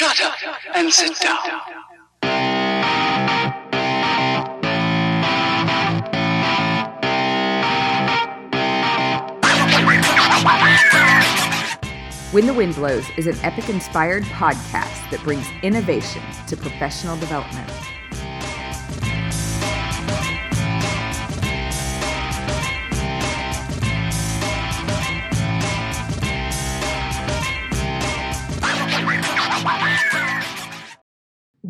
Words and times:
Shut 0.00 0.18
up 0.22 0.34
and 0.74 0.90
sit 0.90 1.14
down. 1.20 1.60
When 12.32 12.46
the 12.46 12.54
Wind 12.54 12.76
Blows 12.76 13.04
is 13.18 13.26
an 13.26 13.36
epic 13.42 13.68
inspired 13.68 14.22
podcast 14.22 15.10
that 15.10 15.20
brings 15.22 15.46
innovation 15.62 16.22
to 16.46 16.56
professional 16.56 17.18
development. 17.18 17.70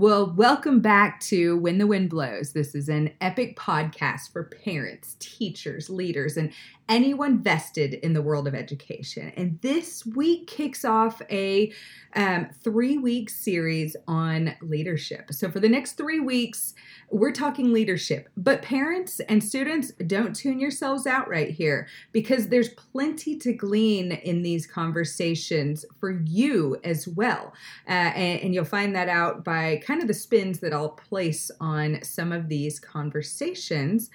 Well, 0.01 0.33
welcome 0.35 0.81
back 0.81 1.21
to 1.25 1.59
When 1.59 1.77
the 1.77 1.87
Wind 1.87 2.09
Blows. 2.09 2.55
This 2.55 2.75
is 2.75 2.89
an 2.89 3.13
epic 3.21 3.55
podcast 3.59 4.33
for 4.33 4.45
parents, 4.45 5.15
teachers, 5.19 5.91
leaders, 5.91 6.39
and 6.39 6.55
anyone 6.91 7.41
vested 7.41 7.95
in 7.95 8.13
the 8.13 8.21
world 8.21 8.49
of 8.49 8.55
education. 8.55 9.33
And 9.37 9.61
this 9.63 10.05
week 10.05 10.49
kicks 10.49 10.85
off 10.85 11.23
a 11.31 11.73
um, 12.17 12.49
three 12.65 12.99
week 12.99 13.31
series 13.31 13.95
on 14.09 14.57
leadership. 14.61 15.33
So, 15.33 15.49
for 15.49 15.61
the 15.61 15.69
next 15.69 15.93
three 15.93 16.19
weeks, 16.19 16.75
we're 17.09 17.33
talking 17.33 17.73
leadership. 17.73 18.29
But 18.37 18.63
parents 18.63 19.21
and 19.21 19.43
students, 19.43 19.93
don't 19.93 20.35
tune 20.35 20.59
yourselves 20.59 21.07
out 21.07 21.29
right 21.29 21.51
here 21.51 21.87
because 22.11 22.49
there's 22.49 22.71
plenty 22.71 23.39
to 23.39 23.53
glean 23.53 24.11
in 24.11 24.43
these 24.43 24.67
conversations 24.67 25.85
for 26.01 26.21
you 26.25 26.77
as 26.83 27.07
well. 27.07 27.53
Uh, 27.89 27.93
and, 27.93 28.41
and 28.41 28.55
you'll 28.55 28.65
find 28.65 28.95
that 28.97 29.09
out 29.09 29.45
by 29.45 29.81
kind 29.87 30.03
of 30.03 30.09
the 30.09 30.15
spins 30.15 30.59
that 30.59 30.73
I'll 30.73 30.91
place 30.91 31.53
on 31.61 32.03
some 32.03 32.33
of 32.33 32.49
these 32.49 32.81
conversations. 32.81 34.11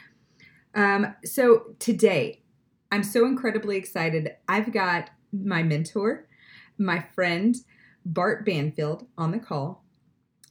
Um, 0.73 1.15
so, 1.23 1.75
today, 1.79 2.41
I'm 2.91 3.03
so 3.03 3.25
incredibly 3.25 3.77
excited. 3.77 4.31
I've 4.47 4.71
got 4.71 5.09
my 5.31 5.63
mentor, 5.63 6.27
my 6.77 7.05
friend, 7.13 7.55
Bart 8.05 8.45
Banfield, 8.45 9.07
on 9.17 9.31
the 9.31 9.39
call. 9.39 9.83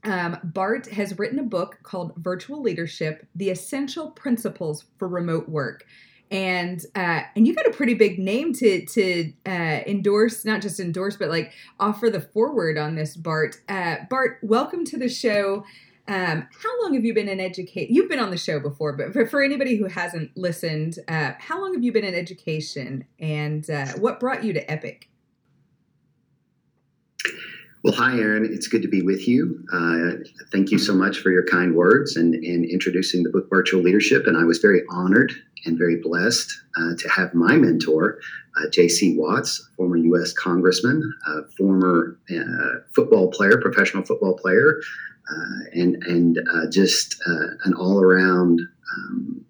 Um, 0.04 0.38
Bart 0.44 0.86
has 0.90 1.18
written 1.18 1.38
a 1.38 1.44
book 1.44 1.78
called 1.82 2.12
Virtual 2.16 2.60
Leadership 2.60 3.26
The 3.34 3.50
Essential 3.50 4.10
Principles 4.10 4.84
for 4.98 5.08
Remote 5.08 5.48
Work. 5.48 5.86
And 6.30 6.84
uh, 6.94 7.20
and 7.36 7.46
you 7.46 7.54
got 7.54 7.66
a 7.66 7.70
pretty 7.70 7.94
big 7.94 8.18
name 8.18 8.52
to 8.54 8.84
to 8.86 9.32
uh, 9.46 9.80
endorse, 9.86 10.44
not 10.44 10.62
just 10.62 10.80
endorse, 10.80 11.16
but 11.16 11.28
like 11.28 11.52
offer 11.78 12.10
the 12.10 12.20
foreword 12.20 12.76
on 12.76 12.96
this, 12.96 13.16
Bart. 13.16 13.56
Uh, 13.68 13.96
Bart, 14.10 14.38
welcome 14.42 14.84
to 14.86 14.98
the 14.98 15.08
show. 15.08 15.64
Um, 16.06 16.46
how 16.62 16.82
long 16.82 16.94
have 16.94 17.04
you 17.04 17.14
been 17.14 17.28
in 17.28 17.40
education? 17.40 17.94
You've 17.94 18.10
been 18.10 18.18
on 18.18 18.30
the 18.30 18.36
show 18.36 18.60
before, 18.60 18.92
but 18.92 19.12
for, 19.12 19.26
for 19.26 19.42
anybody 19.42 19.76
who 19.76 19.86
hasn't 19.86 20.36
listened, 20.36 20.98
uh, 21.08 21.32
how 21.38 21.60
long 21.60 21.72
have 21.72 21.82
you 21.82 21.92
been 21.92 22.04
in 22.04 22.14
education 22.14 23.06
and 23.18 23.68
uh, 23.70 23.86
what 23.92 24.20
brought 24.20 24.44
you 24.44 24.52
to 24.52 24.70
Epic? 24.70 25.08
Well, 27.82 27.94
hi, 27.94 28.18
Aaron. 28.18 28.44
It's 28.44 28.68
good 28.68 28.82
to 28.82 28.88
be 28.88 29.02
with 29.02 29.26
you. 29.28 29.62
Uh, 29.72 30.24
thank 30.52 30.70
you 30.70 30.78
so 30.78 30.94
much 30.94 31.18
for 31.18 31.30
your 31.30 31.44
kind 31.44 31.74
words 31.74 32.16
and, 32.16 32.34
and 32.34 32.64
introducing 32.64 33.22
the 33.22 33.30
book 33.30 33.48
Virtual 33.48 33.82
Leadership. 33.82 34.26
And 34.26 34.36
I 34.36 34.44
was 34.44 34.58
very 34.58 34.82
honored 34.90 35.32
and 35.66 35.78
very 35.78 35.96
blessed 36.02 36.50
uh, 36.76 36.96
to 36.98 37.08
have 37.08 37.34
my 37.34 37.56
mentor, 37.56 38.20
uh, 38.58 38.68
J.C. 38.70 39.16
Watts, 39.18 39.70
former 39.76 39.96
U.S. 39.96 40.32
Congressman, 40.32 41.14
former 41.56 42.18
uh, 42.30 42.80
football 42.94 43.30
player, 43.30 43.58
professional 43.58 44.02
football 44.02 44.36
player, 44.36 44.80
and 45.72 46.02
and 46.04 46.38
uh, 46.52 46.70
just 46.70 47.16
an 47.64 47.74
all-around 47.74 48.60
um, 48.96 49.44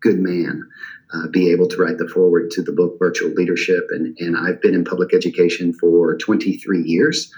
good 0.00 0.18
man. 0.18 0.68
Uh, 1.12 1.26
be 1.26 1.50
able 1.50 1.66
to 1.66 1.76
write 1.76 1.98
the 1.98 2.06
foreword 2.06 2.52
to 2.52 2.62
the 2.62 2.70
book 2.70 2.96
Virtual 3.00 3.30
Leadership. 3.32 3.88
And, 3.90 4.16
and 4.20 4.36
I've 4.36 4.62
been 4.62 4.74
in 4.74 4.84
public 4.84 5.12
education 5.12 5.72
for 5.72 6.16
23 6.16 6.82
years 6.82 7.32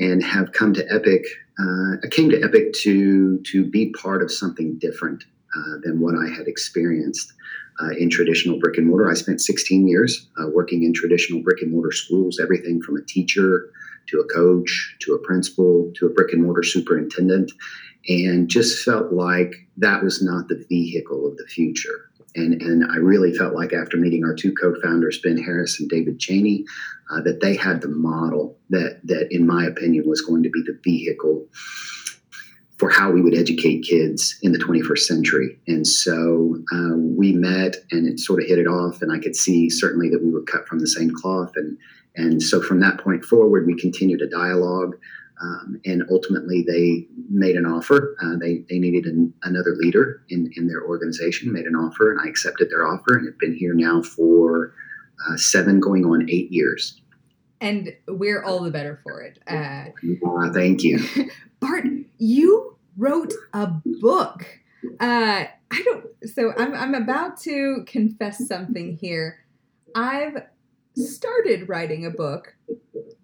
and 0.00 0.24
have 0.24 0.50
come 0.52 0.74
to 0.74 0.84
Epic. 0.92 1.24
Uh, 1.56 1.96
I 2.02 2.08
came 2.10 2.30
to 2.30 2.42
Epic 2.42 2.72
to, 2.82 3.38
to 3.52 3.64
be 3.64 3.92
part 3.92 4.22
of 4.22 4.32
something 4.32 4.76
different 4.78 5.22
uh, 5.56 5.78
than 5.84 6.00
what 6.00 6.16
I 6.16 6.28
had 6.28 6.48
experienced 6.48 7.32
uh, 7.80 7.90
in 7.90 8.10
traditional 8.10 8.58
brick 8.58 8.76
and 8.76 8.88
mortar. 8.88 9.08
I 9.08 9.14
spent 9.14 9.40
16 9.40 9.86
years 9.86 10.28
uh, 10.40 10.48
working 10.48 10.82
in 10.82 10.92
traditional 10.92 11.42
brick 11.42 11.62
and 11.62 11.70
mortar 11.70 11.92
schools, 11.92 12.40
everything 12.40 12.82
from 12.82 12.96
a 12.96 13.02
teacher 13.02 13.70
to 14.10 14.20
a 14.20 14.34
coach 14.34 14.96
to 15.00 15.14
a 15.14 15.18
principal 15.18 15.90
to 15.96 16.06
a 16.06 16.10
brick 16.10 16.32
and 16.32 16.42
mortar 16.42 16.62
superintendent, 16.62 17.52
and 18.08 18.48
just 18.48 18.84
felt 18.84 19.12
like 19.12 19.54
that 19.76 20.02
was 20.02 20.22
not 20.22 20.48
the 20.48 20.64
vehicle 20.68 21.26
of 21.26 21.36
the 21.36 21.46
future. 21.46 22.10
And, 22.36 22.62
and 22.62 22.84
I 22.84 22.96
really 22.96 23.32
felt 23.36 23.54
like 23.54 23.72
after 23.72 23.96
meeting 23.96 24.24
our 24.24 24.34
two 24.34 24.54
co-founders, 24.54 25.20
Ben 25.20 25.36
Harris 25.36 25.80
and 25.80 25.90
David 25.90 26.20
Chaney, 26.20 26.64
uh, 27.10 27.20
that 27.22 27.40
they 27.40 27.56
had 27.56 27.80
the 27.80 27.88
model 27.88 28.56
that, 28.68 29.00
that, 29.04 29.32
in 29.32 29.46
my 29.46 29.64
opinion, 29.64 30.04
was 30.06 30.20
going 30.20 30.44
to 30.44 30.50
be 30.50 30.62
the 30.62 30.78
vehicle 30.84 31.48
for 32.80 32.88
how 32.88 33.10
we 33.10 33.20
would 33.20 33.36
educate 33.36 33.82
kids 33.82 34.38
in 34.40 34.52
the 34.52 34.58
21st 34.58 35.00
century. 35.00 35.60
And 35.68 35.86
so 35.86 36.56
uh, 36.72 36.96
we 36.96 37.32
met 37.32 37.76
and 37.90 38.08
it 38.08 38.18
sort 38.18 38.42
of 38.42 38.48
hit 38.48 38.58
it 38.58 38.66
off. 38.66 39.02
And 39.02 39.12
I 39.12 39.18
could 39.18 39.36
see 39.36 39.68
certainly 39.68 40.08
that 40.08 40.24
we 40.24 40.32
were 40.32 40.42
cut 40.44 40.66
from 40.66 40.78
the 40.78 40.86
same 40.86 41.10
cloth. 41.14 41.52
And, 41.56 41.76
and 42.16 42.42
so 42.42 42.62
from 42.62 42.80
that 42.80 42.98
point 42.98 43.22
forward, 43.22 43.66
we 43.66 43.78
continued 43.78 44.22
a 44.22 44.26
dialogue. 44.26 44.96
Um, 45.42 45.78
and 45.84 46.04
ultimately, 46.10 46.64
they 46.66 47.06
made 47.30 47.56
an 47.56 47.66
offer. 47.66 48.16
Uh, 48.22 48.36
they, 48.38 48.64
they 48.70 48.78
needed 48.78 49.04
an, 49.04 49.32
another 49.42 49.74
leader 49.76 50.22
in, 50.30 50.50
in 50.56 50.66
their 50.66 50.82
organization, 50.82 51.52
made 51.52 51.64
an 51.64 51.74
offer, 51.74 52.10
and 52.10 52.20
I 52.20 52.28
accepted 52.28 52.68
their 52.70 52.86
offer 52.86 53.16
and 53.16 53.26
have 53.26 53.38
been 53.38 53.54
here 53.54 53.72
now 53.72 54.02
for 54.02 54.74
uh, 55.26 55.36
seven, 55.36 55.80
going 55.80 56.04
on 56.04 56.28
eight 56.28 56.52
years. 56.52 57.00
And 57.60 57.94
we're 58.08 58.42
all 58.42 58.60
the 58.60 58.70
better 58.70 59.00
for 59.02 59.20
it. 59.22 59.38
Uh, 59.46 59.90
thank 60.52 60.82
you. 60.82 61.00
Bart, 61.60 61.86
you 62.18 62.76
wrote 62.96 63.32
a 63.52 63.66
book. 63.84 64.46
Uh, 64.98 65.44
I 65.70 65.82
don't, 65.84 66.06
so 66.24 66.52
I'm, 66.56 66.74
I'm 66.74 66.94
about 66.94 67.38
to 67.42 67.84
confess 67.86 68.46
something 68.48 68.96
here. 68.96 69.44
I've 69.94 70.42
started 70.96 71.68
writing 71.68 72.06
a 72.06 72.10
book, 72.10 72.54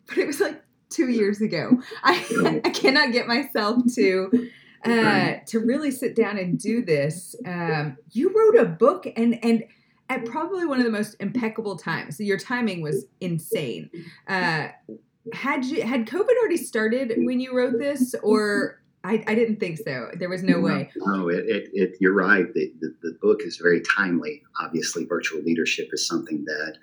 but 0.07 0.19
it 0.19 0.27
was 0.27 0.41
like 0.41 0.63
two 0.91 1.09
years 1.09 1.41
ago. 1.41 1.81
I, 2.03 2.61
I 2.65 2.71
cannot 2.71 3.13
get 3.13 3.27
myself 3.27 3.83
to 3.95 4.51
uh, 4.85 5.35
to 5.47 5.59
really 5.59 5.91
sit 5.91 6.15
down 6.15 6.39
and 6.39 6.59
do 6.59 6.85
this. 6.85 7.35
Um, 7.45 7.97
you 8.13 8.33
wrote 8.33 8.65
a 8.65 8.69
book 8.69 9.07
and 9.17 9.43
and 9.45 9.65
at 10.09 10.25
probably 10.25 10.65
one 10.65 10.79
of 10.79 10.85
the 10.85 10.91
most 10.91 11.17
impeccable 11.21 11.77
times. 11.77 12.21
Your 12.21 12.39
timing 12.39 12.81
was 12.83 13.07
insane. 13.21 13.91
Uh, 14.29 14.69
had 15.33 15.65
you 15.65 15.83
had 15.83 16.07
COVID 16.07 16.37
already 16.41 16.57
started 16.57 17.13
when 17.17 17.41
you 17.41 17.57
wrote 17.57 17.79
this, 17.79 18.15
or 18.23 18.81
I, 19.03 19.23
I 19.27 19.35
didn't 19.35 19.61
think 19.61 19.79
so. 19.79 20.11
There 20.15 20.29
was 20.29 20.43
no 20.43 20.61
way. 20.61 20.91
No, 20.97 21.29
it, 21.29 21.45
it, 21.47 21.71
it 21.73 21.97
you're 22.01 22.13
right. 22.13 22.53
The, 22.55 22.73
the, 22.81 22.95
the 23.03 23.19
book 23.21 23.43
is 23.43 23.57
very 23.57 23.81
timely. 23.81 24.43
Obviously, 24.61 25.05
virtual 25.05 25.43
leadership 25.43 25.89
is 25.93 26.07
something 26.07 26.45
that 26.45 26.77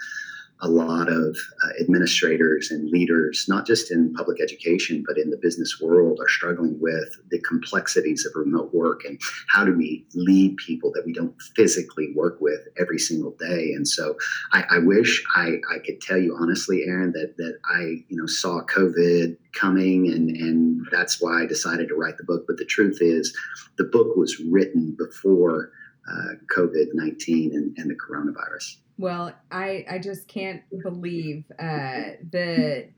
a 0.61 0.67
lot 0.67 1.09
of 1.09 1.37
uh, 1.63 1.81
administrators 1.81 2.71
and 2.71 2.89
leaders, 2.89 3.45
not 3.49 3.65
just 3.65 3.91
in 3.91 4.13
public 4.13 4.41
education, 4.41 5.03
but 5.05 5.17
in 5.17 5.29
the 5.29 5.37
business 5.37 5.81
world, 5.81 6.19
are 6.21 6.29
struggling 6.29 6.79
with 6.79 7.09
the 7.31 7.39
complexities 7.41 8.25
of 8.25 8.31
remote 8.35 8.73
work 8.73 9.03
and 9.03 9.19
how 9.49 9.65
do 9.65 9.75
we 9.75 10.05
lead 10.15 10.55
people 10.57 10.91
that 10.93 11.05
we 11.05 11.11
don't 11.11 11.35
physically 11.55 12.13
work 12.15 12.37
with 12.39 12.61
every 12.79 12.97
single 12.97 13.35
day. 13.39 13.73
And 13.73 13.87
so 13.87 14.15
I, 14.53 14.63
I 14.69 14.77
wish 14.79 15.23
I, 15.35 15.55
I 15.73 15.79
could 15.85 15.99
tell 16.01 16.17
you 16.17 16.37
honestly, 16.39 16.83
Aaron, 16.85 17.11
that, 17.11 17.35
that 17.37 17.57
I 17.65 18.03
you 18.07 18.17
know 18.17 18.27
saw 18.27 18.61
COVID 18.63 19.37
coming 19.53 20.11
and, 20.11 20.29
and 20.29 20.85
that's 20.91 21.21
why 21.21 21.43
I 21.43 21.45
decided 21.45 21.89
to 21.89 21.95
write 21.95 22.17
the 22.17 22.23
book. 22.23 22.45
But 22.47 22.57
the 22.57 22.65
truth 22.65 22.99
is, 23.01 23.35
the 23.77 23.83
book 23.83 24.15
was 24.15 24.39
written 24.39 24.95
before 24.97 25.71
uh, 26.09 26.35
COVID 26.55 26.87
19 26.93 27.53
and, 27.53 27.77
and 27.77 27.89
the 27.89 27.95
coronavirus. 27.95 28.77
Well, 28.97 29.33
I 29.51 29.85
I 29.89 29.99
just 29.99 30.27
can't 30.27 30.61
believe 30.83 31.45
uh, 31.59 32.13
the 32.29 32.89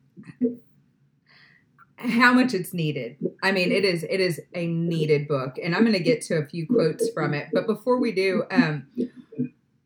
how 1.97 2.33
much 2.33 2.53
it's 2.53 2.73
needed. 2.73 3.17
I 3.41 3.51
mean, 3.51 3.71
it 3.71 3.85
is 3.85 4.03
it 4.03 4.19
is 4.19 4.41
a 4.53 4.67
needed 4.67 5.27
book, 5.27 5.57
and 5.61 5.73
I'm 5.75 5.81
going 5.81 5.93
to 5.93 6.03
get 6.03 6.21
to 6.23 6.35
a 6.35 6.45
few 6.45 6.67
quotes 6.67 7.09
from 7.09 7.33
it. 7.33 7.49
But 7.53 7.67
before 7.67 7.99
we 7.99 8.11
do, 8.11 8.43
um, 8.51 8.87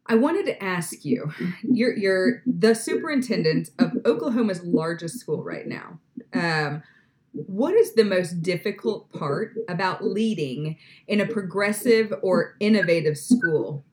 I 0.08 0.16
wanted 0.16 0.46
to 0.48 0.64
ask 0.64 1.06
you: 1.06 1.32
you're 1.62 1.96
you're 1.96 2.42
the 2.46 2.74
superintendent 2.74 3.70
of 3.78 3.92
Oklahoma's 4.06 4.64
largest 4.64 5.20
school 5.20 5.44
right 5.44 5.68
now. 5.68 6.00
Um, 6.34 6.84
what 7.34 7.76
is 7.76 7.94
the 7.94 8.04
most 8.04 8.42
difficult 8.42 9.12
part 9.14 9.56
about 9.70 10.04
leading 10.04 10.78
in 11.08 11.22
a 11.22 11.28
progressive 11.28 12.12
or 12.24 12.56
innovative 12.60 13.18
school? 13.18 13.86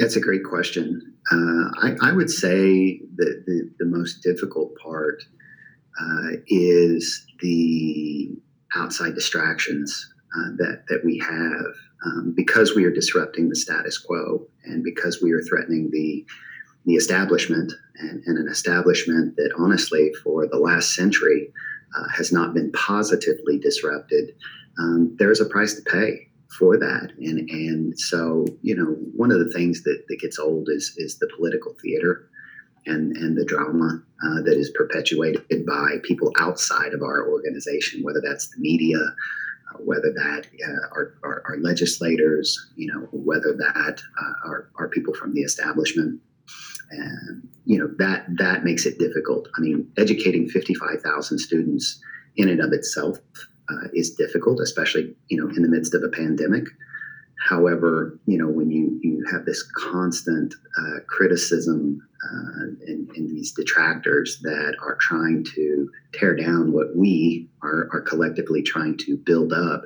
That's 0.00 0.16
a 0.16 0.20
great 0.20 0.44
question. 0.44 1.14
Uh, 1.30 1.68
I, 1.82 1.94
I, 2.00 2.12
would 2.12 2.30
say 2.30 3.02
that 3.16 3.42
the, 3.46 3.70
the 3.78 3.84
most 3.84 4.22
difficult 4.22 4.72
part 4.82 5.22
uh, 6.00 6.36
is 6.46 7.26
the 7.40 8.30
outside 8.74 9.14
distractions 9.14 10.10
uh, 10.34 10.56
that 10.56 10.84
that 10.88 11.02
we 11.04 11.18
have 11.18 11.74
um, 12.06 12.32
because 12.34 12.74
we 12.74 12.84
are 12.84 12.90
disrupting 12.90 13.50
the 13.50 13.56
status 13.56 13.98
quo 13.98 14.46
and 14.64 14.82
because 14.82 15.20
we 15.20 15.32
are 15.32 15.42
threatening 15.42 15.90
the 15.92 16.24
the 16.86 16.94
establishment 16.94 17.70
and, 17.96 18.22
and 18.24 18.38
an 18.38 18.48
establishment 18.48 19.36
that 19.36 19.52
honestly 19.58 20.10
for 20.24 20.46
the 20.46 20.56
last 20.58 20.94
century 20.94 21.52
uh, 21.94 22.08
has 22.08 22.32
not 22.32 22.54
been 22.54 22.72
positively 22.72 23.58
disrupted. 23.58 24.30
Um, 24.78 25.14
there 25.18 25.30
is 25.30 25.42
a 25.42 25.44
price 25.44 25.74
to 25.74 25.82
pay 25.82 26.29
for 26.58 26.76
that, 26.78 27.12
and 27.18 27.48
and 27.50 27.98
so 27.98 28.46
you 28.62 28.74
know 28.74 28.96
one 29.16 29.30
of 29.30 29.38
the 29.38 29.52
things 29.52 29.82
that, 29.82 30.04
that 30.08 30.20
gets 30.20 30.38
old 30.38 30.68
is 30.68 30.94
is 30.96 31.18
the 31.18 31.30
political 31.36 31.76
theater 31.80 32.28
and 32.86 33.16
and 33.16 33.36
the 33.36 33.44
drama 33.44 34.02
uh, 34.24 34.42
that 34.42 34.56
is 34.56 34.70
perpetuated 34.70 35.66
by 35.66 35.96
people 36.02 36.32
outside 36.38 36.92
of 36.92 37.02
our 37.02 37.28
organization, 37.28 38.02
whether 38.02 38.20
that's 38.20 38.48
the 38.48 38.60
media, 38.60 38.98
uh, 38.98 39.78
whether 39.78 40.12
that 40.12 40.46
uh, 40.66 40.94
are, 40.94 41.56
legislators, 41.60 42.70
you 42.76 42.86
know, 42.86 43.00
whether 43.12 43.52
that 43.52 44.00
uh, 44.20 44.48
are, 44.48 44.70
are 44.76 44.88
people 44.88 45.12
from 45.14 45.34
the 45.34 45.42
establishment. 45.42 46.20
And 46.90 47.48
you 47.66 47.78
know 47.78 47.88
that 47.98 48.26
that 48.38 48.64
makes 48.64 48.84
it 48.86 48.98
difficult. 48.98 49.48
I 49.56 49.60
mean, 49.60 49.90
educating 49.96 50.48
fifty 50.48 50.74
five 50.74 51.02
thousand 51.02 51.38
students 51.38 52.00
in 52.36 52.48
and 52.48 52.60
of 52.60 52.72
itself 52.72 53.18
uh, 53.70 53.88
is 53.94 54.10
difficult, 54.10 54.60
especially 54.60 55.14
you 55.28 55.36
know 55.36 55.48
in 55.54 55.62
the 55.62 55.68
midst 55.68 55.94
of 55.94 56.02
a 56.02 56.08
pandemic. 56.08 56.64
However, 57.38 58.18
you 58.26 58.38
know 58.38 58.48
when 58.48 58.70
you 58.70 58.98
you 59.02 59.24
have 59.30 59.44
this 59.44 59.62
constant 59.76 60.54
uh, 60.78 61.00
criticism 61.08 62.00
uh, 62.22 62.64
and, 62.86 63.08
and, 63.16 63.30
these 63.30 63.52
detractors 63.52 64.40
that 64.42 64.76
are 64.82 64.96
trying 64.96 65.42
to 65.42 65.90
tear 66.12 66.36
down 66.36 66.70
what 66.70 66.94
we 66.94 67.48
are, 67.62 67.88
are 67.94 68.02
collectively 68.02 68.60
trying 68.62 68.94
to 68.98 69.16
build 69.16 69.54
up, 69.54 69.84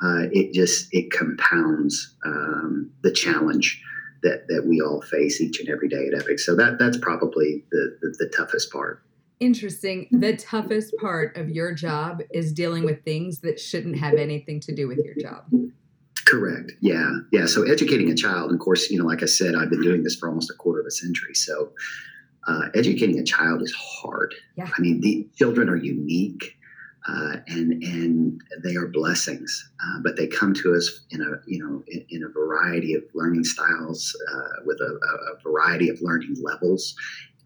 uh, 0.00 0.28
it 0.30 0.52
just 0.52 0.88
it 0.92 1.10
compounds 1.10 2.14
um, 2.24 2.90
the 3.02 3.10
challenge 3.10 3.82
that 4.22 4.46
that 4.48 4.64
we 4.66 4.80
all 4.80 5.02
face 5.02 5.40
each 5.40 5.58
and 5.60 5.68
every 5.68 5.88
day 5.88 6.06
at 6.06 6.20
Epic. 6.20 6.38
So 6.38 6.54
that 6.56 6.78
that's 6.78 6.98
probably 6.98 7.64
the, 7.70 7.98
the, 8.00 8.14
the 8.18 8.28
toughest 8.28 8.70
part. 8.72 9.02
Interesting. 9.42 10.06
The 10.12 10.36
toughest 10.36 10.94
part 11.00 11.36
of 11.36 11.50
your 11.50 11.74
job 11.74 12.22
is 12.30 12.52
dealing 12.52 12.84
with 12.84 13.02
things 13.04 13.40
that 13.40 13.58
shouldn't 13.58 13.98
have 13.98 14.14
anything 14.14 14.60
to 14.60 14.72
do 14.72 14.86
with 14.86 14.98
your 15.04 15.16
job. 15.16 15.44
Correct. 16.24 16.70
Yeah. 16.80 17.10
Yeah. 17.32 17.46
So 17.46 17.64
educating 17.64 18.08
a 18.08 18.14
child, 18.14 18.52
of 18.52 18.60
course, 18.60 18.88
you 18.88 19.00
know, 19.00 19.04
like 19.04 19.20
I 19.20 19.26
said, 19.26 19.56
I've 19.56 19.68
been 19.68 19.82
doing 19.82 20.04
this 20.04 20.14
for 20.14 20.28
almost 20.28 20.48
a 20.48 20.54
quarter 20.54 20.80
of 20.80 20.86
a 20.86 20.92
century. 20.92 21.34
So 21.34 21.72
uh, 22.46 22.68
educating 22.76 23.18
a 23.18 23.24
child 23.24 23.62
is 23.62 23.74
hard. 23.76 24.32
Yeah. 24.56 24.70
I 24.78 24.80
mean, 24.80 25.00
the 25.00 25.28
children 25.36 25.68
are 25.68 25.76
unique. 25.76 26.56
Uh, 27.08 27.38
and 27.48 27.82
and 27.82 28.40
they 28.62 28.76
are 28.76 28.86
blessings, 28.86 29.72
uh, 29.84 29.98
but 30.04 30.16
they 30.16 30.28
come 30.28 30.54
to 30.54 30.72
us 30.72 31.00
in 31.10 31.20
a 31.20 31.32
you 31.48 31.58
know 31.58 31.82
in, 31.88 32.06
in 32.10 32.22
a 32.22 32.28
variety 32.28 32.94
of 32.94 33.02
learning 33.12 33.42
styles 33.42 34.16
uh, 34.32 34.62
with 34.64 34.78
a, 34.80 34.84
a, 34.84 35.42
variety 35.42 35.88
of 35.88 36.00
learning 36.00 36.36
levels, 36.40 36.94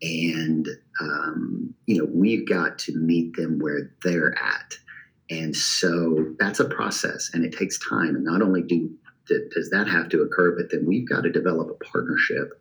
and 0.02 0.68
um, 1.00 1.74
you 1.86 1.98
know 1.98 2.08
we've 2.12 2.48
got 2.48 2.78
to 2.78 2.96
meet 2.96 3.34
them 3.36 3.58
where 3.58 3.90
they're 4.02 4.36
at 4.38 4.74
and 5.30 5.56
so 5.56 6.34
that's 6.38 6.60
a 6.60 6.64
process 6.64 7.30
and 7.34 7.44
it 7.44 7.56
takes 7.56 7.78
time. 7.78 8.14
And 8.14 8.24
not 8.24 8.42
only 8.42 8.62
do 8.62 8.90
does 9.52 9.70
that 9.70 9.88
have 9.88 10.08
to 10.10 10.22
occur, 10.22 10.54
but 10.56 10.70
then 10.70 10.86
we've 10.86 11.08
got 11.08 11.22
to 11.22 11.32
develop 11.32 11.68
a 11.68 11.84
partnership 11.84 12.52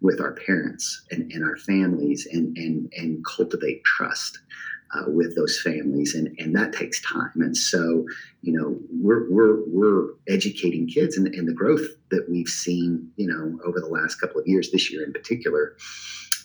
with 0.00 0.20
our 0.20 0.34
parents 0.34 1.04
and, 1.10 1.32
and 1.32 1.44
our 1.44 1.56
families 1.56 2.28
and, 2.30 2.56
and, 2.56 2.92
and 2.96 3.24
cultivate 3.24 3.82
trust. 3.84 4.38
Uh, 4.94 5.10
with 5.10 5.34
those 5.34 5.58
families 5.58 6.14
and, 6.14 6.38
and 6.38 6.54
that 6.54 6.70
takes 6.70 7.00
time 7.00 7.32
and 7.36 7.56
so 7.56 8.04
you 8.42 8.52
know 8.52 8.78
we're 9.00 9.26
we're, 9.30 9.62
we're 9.66 10.08
educating 10.28 10.86
kids 10.86 11.16
and, 11.16 11.28
and 11.28 11.48
the 11.48 11.54
growth 11.54 11.86
that 12.10 12.28
we've 12.28 12.46
seen 12.46 13.10
you 13.16 13.26
know 13.26 13.58
over 13.64 13.80
the 13.80 13.86
last 13.86 14.16
couple 14.16 14.38
of 14.38 14.46
years 14.46 14.70
this 14.70 14.92
year 14.92 15.02
in 15.02 15.10
particular 15.10 15.78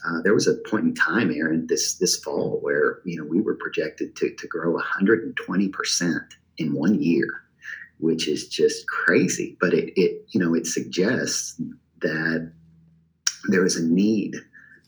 uh, 0.06 0.22
there 0.22 0.34
was 0.34 0.48
a 0.48 0.56
point 0.70 0.86
in 0.86 0.96
time, 0.96 1.32
Aaron, 1.32 1.68
this 1.68 1.96
this 1.96 2.18
fall 2.18 2.60
where 2.62 3.00
you 3.06 3.18
know 3.18 3.26
we 3.26 3.42
were 3.42 3.56
projected 3.56 4.16
to 4.18 4.34
to 4.36 4.48
grow 4.48 4.74
120 4.74 5.70
percent 5.70 6.36
in 6.58 6.74
one 6.74 7.02
year, 7.02 7.28
which 8.00 8.28
is 8.28 8.48
just 8.48 8.88
crazy. 8.88 9.58
But 9.60 9.74
it 9.74 9.94
it 10.00 10.26
you 10.30 10.40
know 10.40 10.54
it 10.54 10.68
suggests 10.68 11.60
that 12.02 12.52
there 13.50 13.66
is 13.66 13.76
a 13.76 13.86
need 13.86 14.36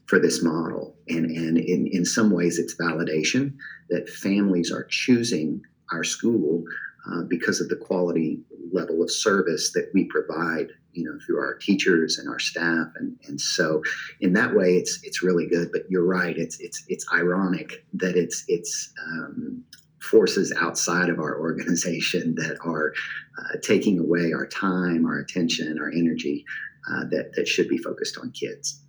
for 0.06 0.20
this 0.20 0.44
model, 0.44 0.96
and 1.08 1.26
and 1.26 1.58
in 1.58 1.88
in 1.88 2.06
some 2.06 2.32
ways 2.32 2.60
it's 2.60 2.76
validation 2.76 3.56
that 3.90 4.10
families 4.10 4.72
are 4.72 4.86
choosing 4.86 5.62
our 5.91 6.03
school 6.03 6.63
uh, 7.12 7.24
because 7.24 7.62
of 7.62 7.69
the 7.69 7.75
quality 7.75 8.41
level 8.71 9.01
of 9.01 9.12
service 9.12 9.71
that 9.74 9.89
we 9.94 10.06
provide 10.06 10.68
you 10.94 11.03
know 11.03 11.18
through 11.25 11.39
our 11.39 11.56
teachers 11.56 12.18
and 12.18 12.27
our 12.27 12.39
staff. 12.39 12.88
And 12.95 13.18
and 13.27 13.39
so 13.39 13.81
in 14.19 14.33
that 14.33 14.56
way 14.56 14.75
it's 14.75 15.00
it's 15.03 15.24
really 15.24 15.47
good. 15.47 15.69
But 15.71 15.83
you're 15.89 16.06
right. 16.06 16.38
It's 16.38 16.59
it's 16.59 16.83
it's 16.88 17.06
ironic 17.13 17.86
that 17.94 18.15
it's 18.15 18.44
it's 18.47 18.94
um, 19.07 19.63
forces 20.01 20.53
outside 20.59 21.09
of 21.09 21.19
our 21.19 21.39
organization 21.39 22.36
that 22.36 22.57
are 22.63 22.94
uh, 23.38 23.57
taking 23.62 24.00
away 24.00 24.33
our 24.33 24.47
time 24.47 25.06
our 25.06 25.19
attention 25.19 25.77
our 25.80 25.91
energy 25.91 26.45
uh, 26.89 27.03
that 27.12 27.31
that 27.36 27.47
should 27.47 27.68
be 27.68 27.77
focused 27.77 28.18
on 28.18 28.31
kids 28.31 28.81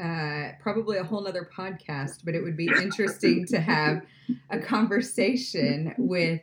uh, 0.00 0.52
probably 0.60 0.98
a 0.98 1.04
whole 1.04 1.22
nother 1.22 1.48
podcast, 1.56 2.24
but 2.24 2.34
it 2.34 2.42
would 2.42 2.56
be 2.56 2.66
interesting 2.66 3.46
to 3.46 3.60
have 3.60 4.02
a 4.50 4.58
conversation 4.58 5.94
with 5.98 6.40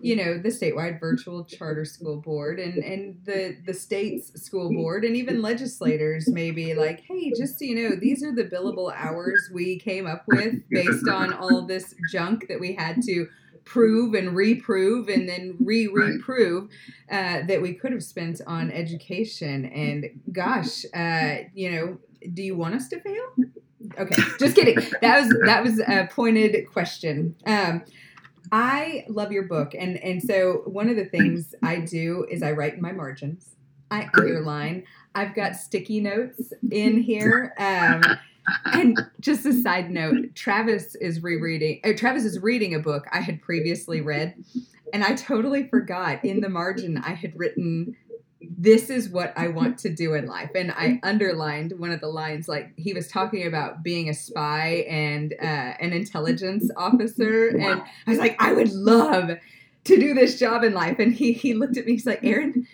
you 0.00 0.16
know 0.16 0.36
the 0.36 0.48
statewide 0.48 1.00
virtual 1.00 1.44
charter 1.44 1.84
school 1.84 2.20
board 2.20 2.60
and 2.60 2.78
and 2.84 3.16
the 3.24 3.56
the 3.64 3.72
state's 3.72 4.38
school 4.40 4.70
board 4.72 5.04
and 5.04 5.16
even 5.16 5.40
legislators 5.40 6.28
maybe 6.28 6.74
like 6.74 7.00
hey 7.08 7.32
just 7.36 7.58
so 7.58 7.64
you 7.64 7.74
know 7.74 7.96
these 7.96 8.22
are 8.22 8.34
the 8.34 8.44
billable 8.44 8.92
hours 8.94 9.48
we 9.52 9.78
came 9.78 10.06
up 10.06 10.24
with 10.26 10.56
based 10.68 11.08
on 11.08 11.32
all 11.32 11.62
this 11.62 11.94
junk 12.10 12.46
that 12.48 12.60
we 12.60 12.74
had 12.74 13.00
to 13.02 13.26
prove 13.64 14.14
and 14.14 14.36
reprove 14.36 15.08
and 15.08 15.28
then 15.28 15.56
re-reprove 15.60 16.68
uh, 17.10 17.40
that 17.46 17.60
we 17.62 17.72
could 17.72 17.92
have 17.92 18.02
spent 18.02 18.40
on 18.46 18.70
education. 18.70 19.64
And 19.66 20.20
gosh 20.32 20.84
uh, 20.94 21.36
you 21.54 21.70
know 21.70 21.98
do 22.32 22.42
you 22.42 22.56
want 22.56 22.74
us 22.74 22.88
to 22.88 23.00
fail 23.00 23.26
okay 23.98 24.22
just 24.38 24.54
kidding 24.56 24.76
that 25.02 25.20
was 25.20 25.36
that 25.44 25.62
was 25.62 25.80
a 25.80 26.08
pointed 26.10 26.66
question 26.70 27.34
um, 27.46 27.82
I 28.52 29.04
love 29.08 29.32
your 29.32 29.44
book, 29.44 29.74
and 29.74 29.96
and 29.98 30.22
so 30.22 30.62
one 30.66 30.88
of 30.88 30.96
the 30.96 31.06
things 31.06 31.54
I 31.62 31.80
do 31.80 32.26
is 32.30 32.42
I 32.42 32.52
write 32.52 32.74
in 32.74 32.82
my 32.82 32.92
margins. 32.92 33.56
I 33.90 34.08
underline. 34.14 34.84
I've 35.14 35.34
got 35.34 35.56
sticky 35.56 36.00
notes 36.00 36.52
in 36.70 36.98
here. 37.00 37.54
Um, 37.58 38.02
and 38.66 38.98
just 39.20 39.46
a 39.46 39.52
side 39.52 39.90
note, 39.90 40.34
Travis 40.34 40.94
is 40.96 41.22
rereading. 41.22 41.80
Uh, 41.84 41.92
Travis 41.96 42.24
is 42.24 42.40
reading 42.40 42.74
a 42.74 42.78
book 42.78 43.06
I 43.12 43.20
had 43.20 43.40
previously 43.40 44.00
read, 44.00 44.34
and 44.92 45.02
I 45.02 45.14
totally 45.14 45.68
forgot 45.68 46.24
in 46.24 46.40
the 46.40 46.48
margin 46.48 46.98
I 46.98 47.14
had 47.14 47.38
written 47.38 47.96
this 48.56 48.90
is 48.90 49.08
what 49.08 49.32
I 49.36 49.48
want 49.48 49.78
to 49.78 49.90
do 49.90 50.14
in 50.14 50.26
life. 50.26 50.50
And 50.54 50.70
I 50.70 51.00
underlined 51.02 51.72
one 51.78 51.90
of 51.90 52.00
the 52.00 52.08
lines, 52.08 52.48
like 52.48 52.72
he 52.76 52.92
was 52.92 53.08
talking 53.08 53.46
about 53.46 53.82
being 53.82 54.08
a 54.08 54.14
spy 54.14 54.86
and 54.88 55.34
uh, 55.40 55.74
an 55.80 55.92
intelligence 55.92 56.70
officer. 56.76 57.48
And 57.48 57.82
I 58.06 58.10
was 58.10 58.18
like, 58.18 58.36
I 58.38 58.52
would 58.52 58.72
love 58.72 59.30
to 59.84 59.96
do 59.96 60.14
this 60.14 60.38
job 60.38 60.64
in 60.64 60.72
life. 60.72 60.98
And 60.98 61.12
he, 61.12 61.32
he 61.32 61.54
looked 61.54 61.76
at 61.76 61.86
me, 61.86 61.92
he's 61.92 62.06
like, 62.06 62.20
Aaron, 62.22 62.66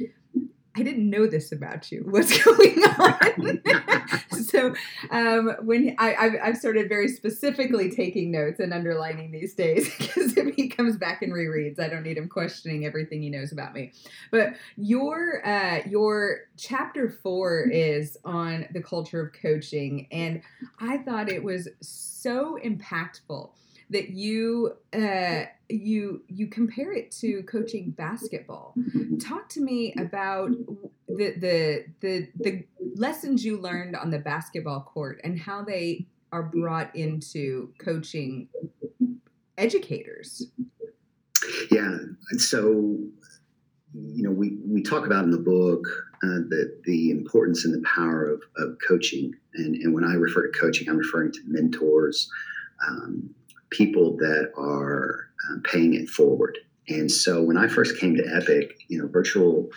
I 0.76 0.82
didn't 0.82 1.10
know 1.10 1.26
this 1.26 1.52
about 1.52 1.90
you. 1.90 2.02
What's 2.08 2.42
going 2.44 2.78
on? 2.98 3.62
so 4.44 4.74
um, 5.10 5.56
when 5.62 5.96
I, 5.98 6.14
I've, 6.14 6.34
I've, 6.42 6.56
started 6.56 6.88
very 6.88 7.08
specifically 7.08 7.90
taking 7.90 8.30
notes 8.30 8.60
and 8.60 8.72
underlining 8.72 9.32
these 9.32 9.54
days 9.54 9.92
because 9.98 10.36
if 10.36 10.54
he 10.54 10.68
comes 10.68 10.96
back 10.96 11.22
and 11.22 11.32
rereads, 11.32 11.80
I 11.80 11.88
don't 11.88 12.02
need 12.02 12.18
him 12.18 12.28
questioning 12.28 12.86
everything 12.86 13.22
he 13.22 13.30
knows 13.30 13.52
about 13.52 13.74
me. 13.74 13.92
But 14.30 14.54
your 14.76 15.46
uh, 15.46 15.80
your 15.88 16.42
chapter 16.56 17.08
four 17.08 17.68
is 17.70 18.16
on 18.24 18.66
the 18.72 18.82
culture 18.82 19.20
of 19.20 19.32
coaching, 19.32 20.06
and 20.12 20.42
I 20.78 20.98
thought 20.98 21.28
it 21.28 21.42
was 21.42 21.68
so 21.80 22.58
impactful 22.64 23.50
that 23.90 24.10
you 24.10 24.72
uh, 24.92 25.42
you 25.68 26.22
you 26.28 26.46
compare 26.46 26.92
it 26.92 27.10
to 27.10 27.42
coaching 27.42 27.90
basketball. 27.90 28.74
Talk 29.20 29.48
to 29.50 29.60
me 29.60 29.94
about 29.98 30.50
the 31.08 31.34
the 31.38 31.84
the 32.00 32.28
the 32.36 32.64
lessons 32.94 33.44
you 33.44 33.60
learned 33.60 33.96
on 33.96 34.10
the 34.10 34.18
basketball 34.18 34.80
court 34.82 35.20
and 35.24 35.38
how 35.38 35.62
they 35.62 36.06
are 36.32 36.44
brought 36.44 36.94
into 36.94 37.72
coaching 37.78 38.48
educators. 39.58 40.46
Yeah, 41.70 41.98
so 42.36 42.96
you 43.92 44.22
know 44.22 44.30
we 44.30 44.56
we 44.64 44.82
talk 44.82 45.04
about 45.04 45.24
in 45.24 45.30
the 45.30 45.38
book 45.38 45.84
uh, 46.22 46.46
the 46.48 46.80
the 46.84 47.10
importance 47.10 47.64
and 47.64 47.74
the 47.74 47.86
power 47.86 48.24
of, 48.24 48.42
of 48.56 48.76
coaching, 48.86 49.34
and 49.54 49.74
and 49.76 49.92
when 49.92 50.04
I 50.04 50.14
refer 50.14 50.46
to 50.46 50.58
coaching, 50.58 50.88
I'm 50.88 50.98
referring 50.98 51.32
to 51.32 51.40
mentors. 51.46 52.30
Um, 52.86 53.34
people 53.70 54.16
that 54.18 54.52
are 54.56 55.28
um, 55.50 55.62
paying 55.62 55.94
it 55.94 56.08
forward. 56.08 56.58
And 56.88 57.10
so 57.10 57.42
when 57.42 57.56
I 57.56 57.68
first 57.68 57.98
came 57.98 58.16
to 58.16 58.24
Epic, 58.34 58.72
you 58.88 58.98
know, 58.98 59.08
virtual 59.08 59.68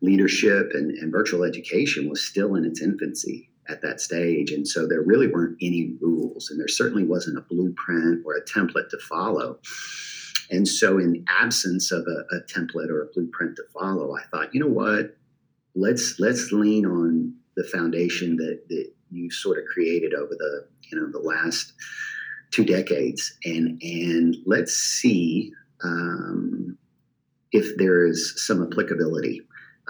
leadership 0.00 0.70
and, 0.74 0.90
and 0.98 1.10
virtual 1.10 1.42
education 1.44 2.08
was 2.08 2.22
still 2.22 2.54
in 2.54 2.64
its 2.64 2.80
infancy 2.80 3.50
at 3.68 3.82
that 3.82 4.00
stage. 4.00 4.50
And 4.50 4.66
so 4.66 4.86
there 4.86 5.02
really 5.02 5.26
weren't 5.26 5.56
any 5.60 5.96
rules, 6.00 6.50
and 6.50 6.60
there 6.60 6.68
certainly 6.68 7.04
wasn't 7.04 7.38
a 7.38 7.42
blueprint 7.42 8.24
or 8.24 8.34
a 8.34 8.44
template 8.44 8.90
to 8.90 8.98
follow. 8.98 9.58
And 10.50 10.68
so, 10.68 10.98
in 10.98 11.24
absence 11.28 11.90
of 11.90 12.06
a, 12.06 12.36
a 12.36 12.40
template 12.42 12.90
or 12.90 13.02
a 13.02 13.06
blueprint 13.14 13.56
to 13.56 13.62
follow, 13.72 14.14
I 14.14 14.22
thought, 14.30 14.54
you 14.54 14.60
know 14.60 14.68
what? 14.68 15.16
Let's 15.74 16.20
let's 16.20 16.52
lean 16.52 16.84
on 16.84 17.34
the 17.56 17.64
foundation 17.64 18.36
that 18.36 18.68
that 18.68 18.92
you 19.10 19.30
sort 19.30 19.58
of 19.58 19.64
created 19.64 20.12
over 20.12 20.34
the 20.34 20.66
you 20.82 21.00
know 21.00 21.10
the 21.10 21.18
last 21.18 21.72
two 22.54 22.64
decades, 22.64 23.36
and 23.44 23.80
and 23.82 24.36
let's 24.46 24.72
see 24.72 25.52
um, 25.82 26.78
if 27.52 27.76
there 27.76 28.06
is 28.06 28.34
some 28.46 28.62
applicability 28.62 29.40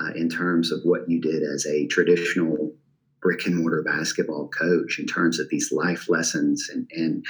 uh, 0.01 0.13
in 0.15 0.29
terms 0.29 0.73
of 0.73 0.81
what 0.85 1.09
you 1.09 1.21
did 1.21 1.43
as 1.43 1.67
a 1.67 1.87
traditional 1.89 2.73
brick 3.21 3.47
and 3.47 3.57
mortar 3.57 3.83
basketball 3.83 4.49
coach 4.49 4.99
in 4.99 5.07
terms 5.07 5.39
of 5.39 5.49
these 5.51 5.73
life 5.73 6.09
lessons. 6.09 6.69
And 6.73 6.89
and 6.95 7.25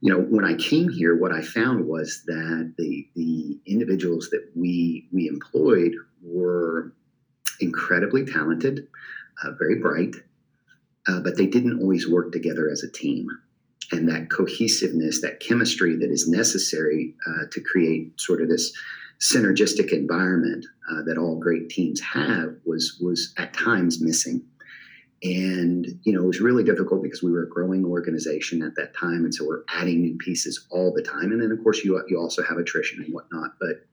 you 0.00 0.12
know 0.12 0.20
when 0.20 0.44
I 0.44 0.54
came 0.54 0.88
here 0.88 1.16
what 1.16 1.32
I 1.32 1.42
found 1.42 1.86
was 1.86 2.22
that 2.26 2.74
the 2.76 3.08
the 3.14 3.60
individuals 3.66 4.28
that 4.30 4.50
we 4.54 5.08
we 5.12 5.28
employed 5.28 5.92
were 6.22 6.92
incredibly 7.60 8.24
talented 8.24 8.88
uh, 9.42 9.52
very 9.58 9.76
bright 9.76 10.16
uh, 11.06 11.20
but 11.20 11.36
they 11.36 11.46
didn't 11.46 11.80
always 11.80 12.08
work 12.08 12.32
together 12.32 12.68
as 12.68 12.82
a 12.82 12.90
team 12.90 13.28
and 13.94 14.08
that 14.08 14.30
cohesiveness 14.30 15.20
that 15.20 15.40
chemistry 15.40 15.96
that 15.96 16.10
is 16.10 16.28
necessary 16.28 17.14
uh, 17.26 17.44
to 17.50 17.60
create 17.60 18.20
sort 18.20 18.42
of 18.42 18.48
this 18.48 18.72
synergistic 19.20 19.92
environment 19.92 20.66
uh, 20.90 21.02
that 21.02 21.16
all 21.16 21.38
great 21.38 21.68
teams 21.68 22.00
have 22.00 22.56
was 22.64 22.98
was 23.00 23.32
at 23.38 23.54
times 23.54 24.00
missing. 24.00 24.42
And 25.22 25.86
you 26.02 26.12
know 26.12 26.22
it 26.24 26.26
was 26.26 26.40
really 26.40 26.64
difficult 26.64 27.02
because 27.02 27.22
we 27.22 27.32
were 27.32 27.44
a 27.44 27.48
growing 27.48 27.84
organization 27.84 28.62
at 28.62 28.74
that 28.76 28.94
time 28.94 29.24
and 29.24 29.34
so 29.34 29.46
we're 29.46 29.62
adding 29.72 30.02
new 30.02 30.16
pieces 30.18 30.66
all 30.70 30.92
the 30.92 31.02
time. 31.02 31.32
And 31.32 31.40
then 31.40 31.52
of 31.52 31.62
course 31.62 31.84
you, 31.84 32.02
you 32.08 32.18
also 32.18 32.42
have 32.42 32.58
attrition 32.58 33.02
and 33.02 33.14
whatnot. 33.14 33.52
But 33.60 33.86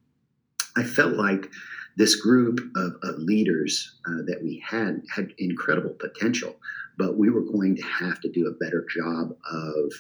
i 0.78 0.84
felt 0.84 1.14
like 1.14 1.50
this 1.98 2.16
group 2.16 2.60
of, 2.76 2.94
of 3.04 3.18
leaders 3.18 3.98
uh, 4.08 4.24
that 4.26 4.42
we 4.42 4.64
had 4.66 5.02
had 5.14 5.34
incredible 5.38 5.96
potential 6.00 6.56
but 7.02 7.18
we 7.18 7.32
were 7.32 7.42
going 7.42 7.76
to 7.76 7.82
have 7.82 8.22
to 8.22 8.30
do 8.30 8.46
a 8.46 8.64
better 8.64 8.86
job 8.88 9.36
of 9.52 9.92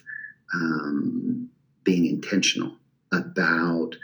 um, 0.53 1.49
being 1.83 2.05
intentional 2.05 2.73
about 3.11 3.95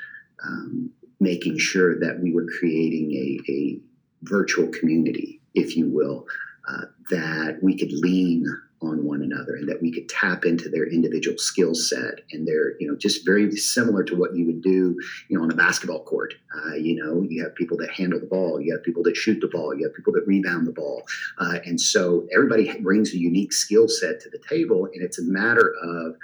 um, 0.43 0.89
making 1.19 1.59
sure 1.59 1.99
that 1.99 2.19
we 2.19 2.33
were 2.33 2.47
creating 2.57 3.11
a, 3.11 3.51
a 3.51 3.79
virtual 4.23 4.67
community 4.69 5.39
if 5.53 5.77
you 5.77 5.87
will 5.87 6.25
uh, 6.67 6.85
that 7.11 7.59
we 7.61 7.77
could 7.77 7.91
lean 7.91 8.43
on 8.81 9.03
one 9.03 9.23
another 9.23 9.55
and 9.55 9.67
that 9.67 9.81
we 9.81 9.91
could 9.91 10.07
tap 10.07 10.45
into 10.45 10.69
their 10.69 10.87
individual 10.87 11.37
skill 11.37 11.73
set 11.73 12.21
and 12.31 12.47
they're 12.47 12.79
you 12.79 12.87
know 12.87 12.95
just 12.95 13.25
very 13.25 13.49
similar 13.51 14.03
to 14.03 14.15
what 14.15 14.35
you 14.35 14.45
would 14.45 14.61
do 14.61 14.95
you 15.29 15.37
know 15.37 15.43
on 15.43 15.51
a 15.51 15.55
basketball 15.55 16.03
court. 16.03 16.35
Uh, 16.55 16.75
you 16.75 16.95
know 16.95 17.23
you 17.27 17.43
have 17.43 17.55
people 17.55 17.75
that 17.77 17.89
handle 17.89 18.19
the 18.19 18.27
ball 18.27 18.61
you 18.61 18.71
have 18.71 18.83
people 18.83 19.01
that 19.01 19.17
shoot 19.17 19.39
the 19.41 19.47
ball 19.47 19.75
you 19.75 19.83
have 19.83 19.95
people 19.95 20.13
that 20.13 20.25
rebound 20.27 20.67
the 20.67 20.71
ball. 20.71 21.03
Uh, 21.39 21.59
and 21.65 21.81
so 21.81 22.27
everybody 22.33 22.79
brings 22.81 23.13
a 23.13 23.17
unique 23.17 23.51
skill 23.51 23.87
set 23.87 24.19
to 24.19 24.29
the 24.29 24.39
table 24.47 24.85
and 24.93 25.03
it's 25.03 25.17
a 25.17 25.23
matter 25.23 25.73
of 25.81 26.15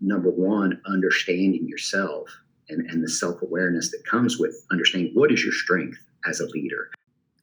number 0.00 0.30
one 0.30 0.80
understanding 0.86 1.66
yourself 1.66 2.28
and, 2.68 2.90
and 2.90 3.02
the 3.02 3.08
self-awareness 3.08 3.90
that 3.90 4.04
comes 4.04 4.38
with 4.38 4.54
understanding 4.70 5.10
what 5.14 5.32
is 5.32 5.42
your 5.42 5.52
strength 5.52 5.98
as 6.28 6.40
a 6.40 6.46
leader. 6.46 6.90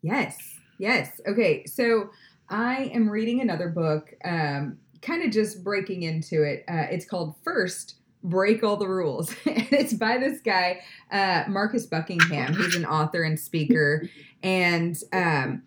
Yes 0.03 0.53
yes. 0.77 1.19
Okay 1.27 1.65
so 1.65 2.10
I 2.50 2.91
am 2.93 3.09
reading 3.09 3.41
another 3.41 3.69
book, 3.69 4.13
um, 4.23 4.77
kind 5.01 5.23
of 5.23 5.31
just 5.31 5.63
breaking 5.63 6.03
into 6.03 6.43
it. 6.43 6.63
Uh, 6.67 6.88
it's 6.91 7.05
called 7.05 7.35
First 7.43 7.95
Break 8.23 8.63
All 8.63 8.77
the 8.77 8.88
Rules. 8.88 9.35
and 9.45 9.67
it's 9.71 9.93
by 9.93 10.17
this 10.17 10.41
guy, 10.41 10.81
uh, 11.12 11.43
Marcus 11.47 11.85
Buckingham. 11.85 12.55
He's 12.55 12.75
an 12.75 12.85
author 12.85 13.23
and 13.23 13.39
speaker. 13.39 14.07
And 14.41 14.97
um, 15.12 15.63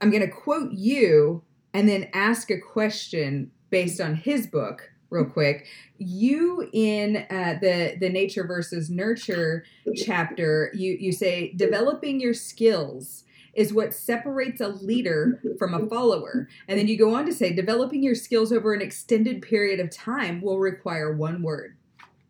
I'm 0.00 0.10
going 0.10 0.22
to 0.22 0.30
quote 0.30 0.72
you 0.72 1.42
and 1.74 1.88
then 1.88 2.08
ask 2.12 2.50
a 2.50 2.58
question 2.58 3.50
based 3.70 4.00
on 4.00 4.14
his 4.14 4.46
book 4.46 4.90
real 5.10 5.24
quick. 5.24 5.66
You 5.98 6.68
in 6.72 7.26
uh, 7.30 7.58
the 7.60 7.96
the 7.98 8.08
nature 8.08 8.46
versus 8.46 8.90
nurture 8.90 9.64
chapter, 9.96 10.70
you 10.74 10.96
you 10.98 11.12
say 11.12 11.52
developing 11.54 12.20
your 12.20 12.34
skills 12.34 13.24
is 13.58 13.72
what 13.72 13.92
separates 13.92 14.60
a 14.60 14.68
leader 14.68 15.42
from 15.58 15.74
a 15.74 15.84
follower. 15.88 16.48
And 16.68 16.78
then 16.78 16.86
you 16.86 16.96
go 16.96 17.12
on 17.16 17.26
to 17.26 17.32
say 17.32 17.52
developing 17.52 18.04
your 18.04 18.14
skills 18.14 18.52
over 18.52 18.72
an 18.72 18.80
extended 18.80 19.42
period 19.42 19.80
of 19.80 19.90
time 19.90 20.40
will 20.40 20.60
require 20.60 21.12
one 21.12 21.42
word 21.42 21.76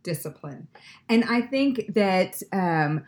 discipline. 0.03 0.69
And 1.07 1.25
I 1.25 1.43
think 1.43 1.93
that, 1.93 2.43
um, 2.51 3.05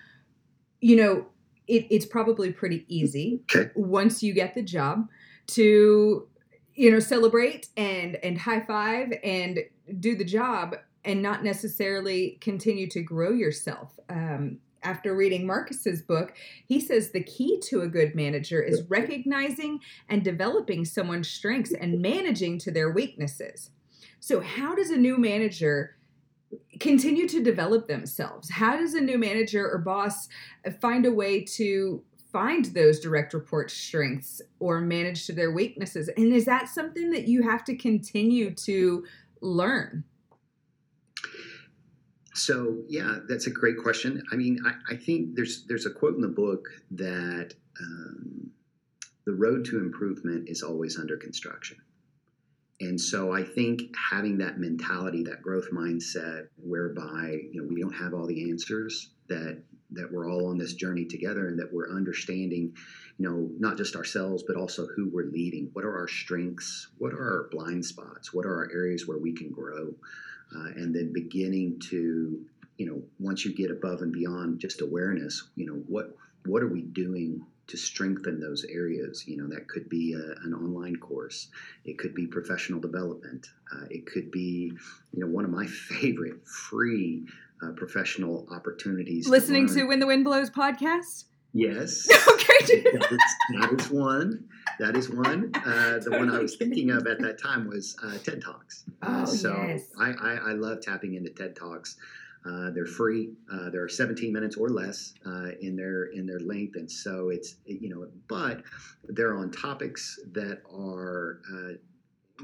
you 0.83 0.97
know, 0.97 1.29
it, 1.67 1.87
it's 1.89 2.05
probably 2.05 2.53
pretty 2.53 2.85
easy 2.89 3.41
once 3.75 4.23
you 4.23 4.35
get 4.35 4.55
the 4.55 4.63
job 4.63 5.09
to 5.47 6.29
you 6.75 6.91
know 6.91 7.01
celebrate 7.01 7.69
and 7.77 8.17
and 8.17 8.39
high 8.39 8.61
five 8.61 9.13
and 9.25 9.61
do 9.99 10.15
the 10.15 10.25
job 10.25 10.77
and 11.05 11.23
not 11.23 11.43
necessarily 11.43 12.39
continue 12.41 12.89
to 12.89 13.03
grow 13.03 13.31
yourself 13.31 13.99
um, 14.09 14.59
after 14.83 15.15
reading 15.15 15.47
Marcus's 15.47 16.03
book, 16.03 16.35
he 16.67 16.81
says 16.81 17.11
the 17.11 17.23
key 17.23 17.61
to 17.69 17.83
a 17.83 17.89
good 17.89 18.15
manager 18.15 18.63
is 18.63 18.83
recognizing 18.89 19.81
and 20.09 20.25
developing 20.25 20.85
someone's 20.85 21.29
strengths 21.29 21.73
and 21.73 22.01
managing 22.01 22.59
to 22.59 22.71
their 22.71 22.91
weaknesses. 22.91 23.71
So, 24.21 24.41
how 24.41 24.75
does 24.75 24.91
a 24.91 24.97
new 24.97 25.19
manager 25.19 25.97
continue 26.79 27.29
to 27.29 27.43
develop 27.43 27.89
themselves? 27.89 28.51
How 28.51 28.77
does 28.77 28.95
a 28.95 29.01
new 29.01 29.19
manager 29.19 29.69
or 29.69 29.79
boss 29.79 30.29
find 30.81 31.07
a 31.07 31.13
way 31.13 31.45
to 31.57 32.03
find 32.33 32.67
those 32.67 33.01
direct 33.01 33.35
report 33.35 33.71
strengths 33.71 34.41
or 34.59 34.81
manage 34.81 35.27
to 35.27 35.33
their 35.33 35.51
weaknesses? 35.51 36.09
And 36.17 36.33
is 36.33 36.45
that 36.47 36.69
something 36.69 37.11
that 37.11 37.29
you 37.29 37.43
have 37.43 37.65
to 37.65 37.77
continue 37.77 38.55
to 38.55 39.05
learn? 39.41 40.05
So 42.35 42.79
yeah, 42.89 43.19
that's 43.29 43.47
a 43.47 43.51
great 43.51 43.79
question. 43.79 44.23
I 44.33 44.37
mean, 44.37 44.59
I, 44.65 44.95
I 44.95 44.97
think 44.97 45.35
there's 45.35 45.65
there's 45.67 45.87
a 45.87 45.91
quote 45.91 46.15
in 46.15 46.21
the 46.21 46.29
book 46.29 46.69
that 46.93 47.55
um, 47.81 48.51
the 49.27 49.33
road 49.33 49.65
to 49.67 49.79
improvement 49.79 50.49
is 50.49 50.63
always 50.63 50.99
under 50.99 51.17
construction. 51.17 51.79
And 52.81 52.99
so 52.99 53.33
I 53.33 53.43
think 53.43 53.95
having 53.95 54.39
that 54.39 54.59
mentality, 54.59 55.23
that 55.25 55.43
growth 55.43 55.69
mindset, 55.71 56.47
whereby 56.57 57.37
you 57.53 57.61
know 57.61 57.69
we 57.69 57.81
don't 57.81 57.93
have 57.93 58.15
all 58.15 58.27
the 58.27 58.51
answers, 58.51 59.11
that 59.29 59.63
that 59.93 60.11
we're 60.11 60.31
all 60.31 60.47
on 60.47 60.57
this 60.57 60.75
journey 60.75 61.05
together, 61.05 61.49
and 61.49 61.59
that 61.59 61.73
we're 61.73 61.91
understanding, 61.91 62.73
you 63.19 63.29
know, 63.29 63.51
not 63.59 63.77
just 63.77 63.97
ourselves 63.97 64.45
but 64.47 64.57
also 64.57 64.87
who 64.87 65.11
we're 65.13 65.31
leading. 65.33 65.69
What 65.73 65.85
are 65.85 65.99
our 65.99 66.09
strengths? 66.09 66.89
What 66.99 67.13
are 67.13 67.23
our 67.23 67.49
blind 67.51 67.85
spots? 67.85 68.33
What 68.33 68.47
are 68.47 68.55
our 68.55 68.71
areas 68.73 69.07
where 69.07 69.19
we 69.19 69.35
can 69.35 69.51
grow? 69.51 69.95
Uh, 70.57 70.69
and 70.77 70.95
then 70.95 71.13
beginning 71.13 71.81
to 71.91 72.45
you 72.77 72.87
know 72.87 73.03
once 73.19 73.45
you 73.45 73.55
get 73.55 73.71
above 73.71 74.01
and 74.03 74.13
beyond 74.13 74.59
just 74.59 74.81
awareness 74.81 75.49
you 75.57 75.67
know 75.67 75.83
what 75.87 76.17
what 76.47 76.63
are 76.63 76.69
we 76.69 76.83
doing 76.83 77.45
to 77.71 77.77
strengthen 77.77 78.41
those 78.41 78.65
areas? 78.65 79.25
You 79.27 79.37
know 79.37 79.49
that 79.49 79.69
could 79.69 79.89
be 79.89 80.13
a, 80.15 80.45
an 80.45 80.53
online 80.55 80.97
course. 80.97 81.49
It 81.85 81.99
could 81.99 82.15
be 82.15 82.27
professional 82.27 82.81
development. 82.81 83.47
Uh, 83.73 83.87
it 83.91 84.07
could 84.07 84.31
be 84.31 84.73
you 85.13 85.21
know 85.21 85.27
one 85.27 85.45
of 85.45 85.51
my 85.51 85.67
favorite 85.89 86.47
free 86.47 87.27
uh, 87.63 87.73
professional 87.73 88.47
opportunities 88.51 89.29
listening 89.29 89.67
to, 89.69 89.75
to 89.75 89.85
when 89.85 90.01
the 90.01 90.07
wind 90.07 90.25
blows 90.25 90.51
podcast? 90.51 91.25
Yes. 91.53 92.09
Okay. 92.29 92.50
That, 92.67 93.09
is, 93.11 93.61
that 93.61 93.81
is 93.81 93.91
one. 93.91 94.49
That 94.79 94.97
is 94.97 95.11
one. 95.11 95.53
Uh, 95.55 95.99
the 95.99 96.11
one 96.11 96.31
I 96.31 96.39
was 96.39 96.57
thinking 96.57 96.91
of 96.91 97.07
at 97.07 97.21
that 97.21 97.41
time 97.41 97.69
was 97.69 97.97
uh, 98.03 98.19
TED 98.19 98.43
Talks. 98.43 98.85
Uh, 99.03 99.25
oh, 99.27 99.31
so 99.31 99.55
yes. 99.67 99.89
I, 99.99 100.13
I, 100.13 100.35
I, 100.35 100.53
love 100.53 100.81
tapping 100.81 101.15
into 101.15 101.31
TED 101.31 101.57
Talks. 101.57 101.97
Uh, 102.47 102.71
they're 102.71 102.87
free. 102.87 103.33
Uh, 103.53 103.69
they're 103.71 103.89
17 103.89 104.33
minutes 104.33 104.57
or 104.57 104.69
less 104.71 105.13
uh, 105.27 105.51
in 105.61 105.77
their 105.77 106.05
in 106.05 106.27
their 106.27 106.41
length, 106.41 106.77
and 106.77 106.91
so 106.91 107.29
it's 107.29 107.57
you 107.67 107.91
know, 107.91 108.07
but 108.29 108.63
they're 109.05 109.37
on 109.37 109.51
topics 109.51 110.19
that 110.33 110.63
are 110.73 111.41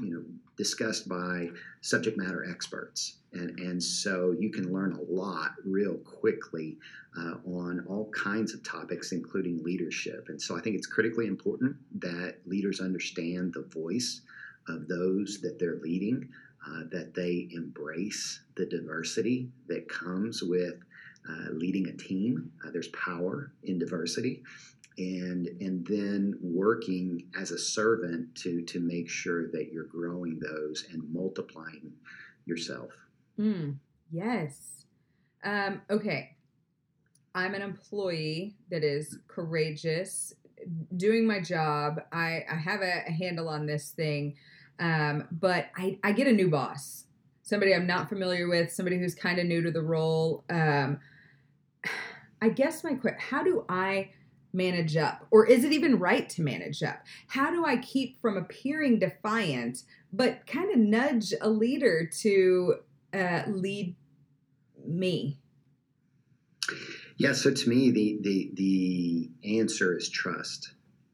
you 0.01 0.13
know 0.13 0.23
discussed 0.55 1.09
by 1.09 1.49
subject 1.81 2.17
matter 2.17 2.45
experts 2.49 3.16
and 3.33 3.59
and 3.59 3.81
so 3.81 4.35
you 4.39 4.49
can 4.49 4.71
learn 4.73 4.93
a 4.93 5.13
lot 5.13 5.51
real 5.65 5.95
quickly 5.97 6.77
uh, 7.17 7.35
on 7.45 7.83
all 7.87 8.09
kinds 8.11 8.53
of 8.53 8.63
topics 8.63 9.11
including 9.11 9.61
leadership 9.63 10.25
and 10.29 10.41
so 10.41 10.57
i 10.57 10.61
think 10.61 10.75
it's 10.75 10.87
critically 10.87 11.27
important 11.27 11.75
that 11.95 12.37
leaders 12.45 12.79
understand 12.79 13.53
the 13.53 13.65
voice 13.73 14.21
of 14.67 14.87
those 14.87 15.39
that 15.41 15.57
they're 15.59 15.79
leading 15.81 16.27
uh, 16.67 16.81
that 16.91 17.13
they 17.13 17.47
embrace 17.51 18.41
the 18.55 18.65
diversity 18.65 19.49
that 19.67 19.87
comes 19.87 20.43
with 20.43 20.75
uh, 21.29 21.51
leading 21.51 21.87
a 21.87 21.93
team. 21.93 22.51
Uh, 22.65 22.71
there's 22.71 22.89
power 22.89 23.51
in 23.63 23.77
diversity, 23.79 24.43
and 24.97 25.47
and 25.61 25.85
then 25.87 26.37
working 26.41 27.23
as 27.39 27.51
a 27.51 27.57
servant 27.57 28.33
to 28.35 28.61
to 28.63 28.79
make 28.79 29.09
sure 29.09 29.49
that 29.51 29.69
you're 29.71 29.85
growing 29.85 30.39
those 30.39 30.85
and 30.91 31.03
multiplying 31.13 31.91
yourself. 32.45 32.91
Mm, 33.39 33.77
yes. 34.11 34.85
Um, 35.43 35.81
okay. 35.89 36.37
I'm 37.35 37.53
an 37.53 37.61
employee 37.61 38.55
that 38.71 38.83
is 38.83 39.19
courageous, 39.27 40.33
doing 40.95 41.27
my 41.27 41.39
job. 41.39 42.01
I, 42.11 42.43
I 42.51 42.55
have 42.55 42.81
a, 42.81 43.03
a 43.07 43.11
handle 43.11 43.47
on 43.47 43.67
this 43.67 43.91
thing, 43.91 44.35
um, 44.79 45.27
but 45.31 45.67
I, 45.77 45.99
I 46.03 46.13
get 46.13 46.25
a 46.25 46.31
new 46.31 46.49
boss, 46.49 47.05
somebody 47.43 47.75
I'm 47.75 47.85
not 47.85 48.09
familiar 48.09 48.47
with, 48.47 48.73
somebody 48.73 48.97
who's 48.97 49.13
kind 49.13 49.37
of 49.37 49.45
new 49.45 49.61
to 49.61 49.71
the 49.71 49.83
role. 49.83 50.45
Um, 50.49 50.99
I 52.41 52.49
guess 52.49 52.83
my 52.83 52.95
question: 52.95 53.19
How 53.19 53.43
do 53.43 53.65
I 53.69 54.09
manage 54.51 54.97
up, 54.97 55.27
or 55.29 55.45
is 55.45 55.63
it 55.63 55.71
even 55.71 55.99
right 55.99 56.27
to 56.29 56.41
manage 56.41 56.81
up? 56.81 57.03
How 57.27 57.51
do 57.51 57.65
I 57.65 57.77
keep 57.77 58.19
from 58.19 58.37
appearing 58.37 58.97
defiant, 58.97 59.83
but 60.11 60.47
kind 60.47 60.71
of 60.71 60.79
nudge 60.79 61.35
a 61.39 61.49
leader 61.49 62.09
to 62.21 62.75
uh, 63.17 63.43
lead 63.47 63.95
me? 64.85 65.37
Yeah, 67.17 67.33
so 67.33 67.51
to 67.51 67.69
me, 67.69 67.91
the 67.91 68.19
the 68.21 68.51
the 68.53 69.57
answer 69.59 69.97
is 69.97 70.09
trust, 70.09 70.71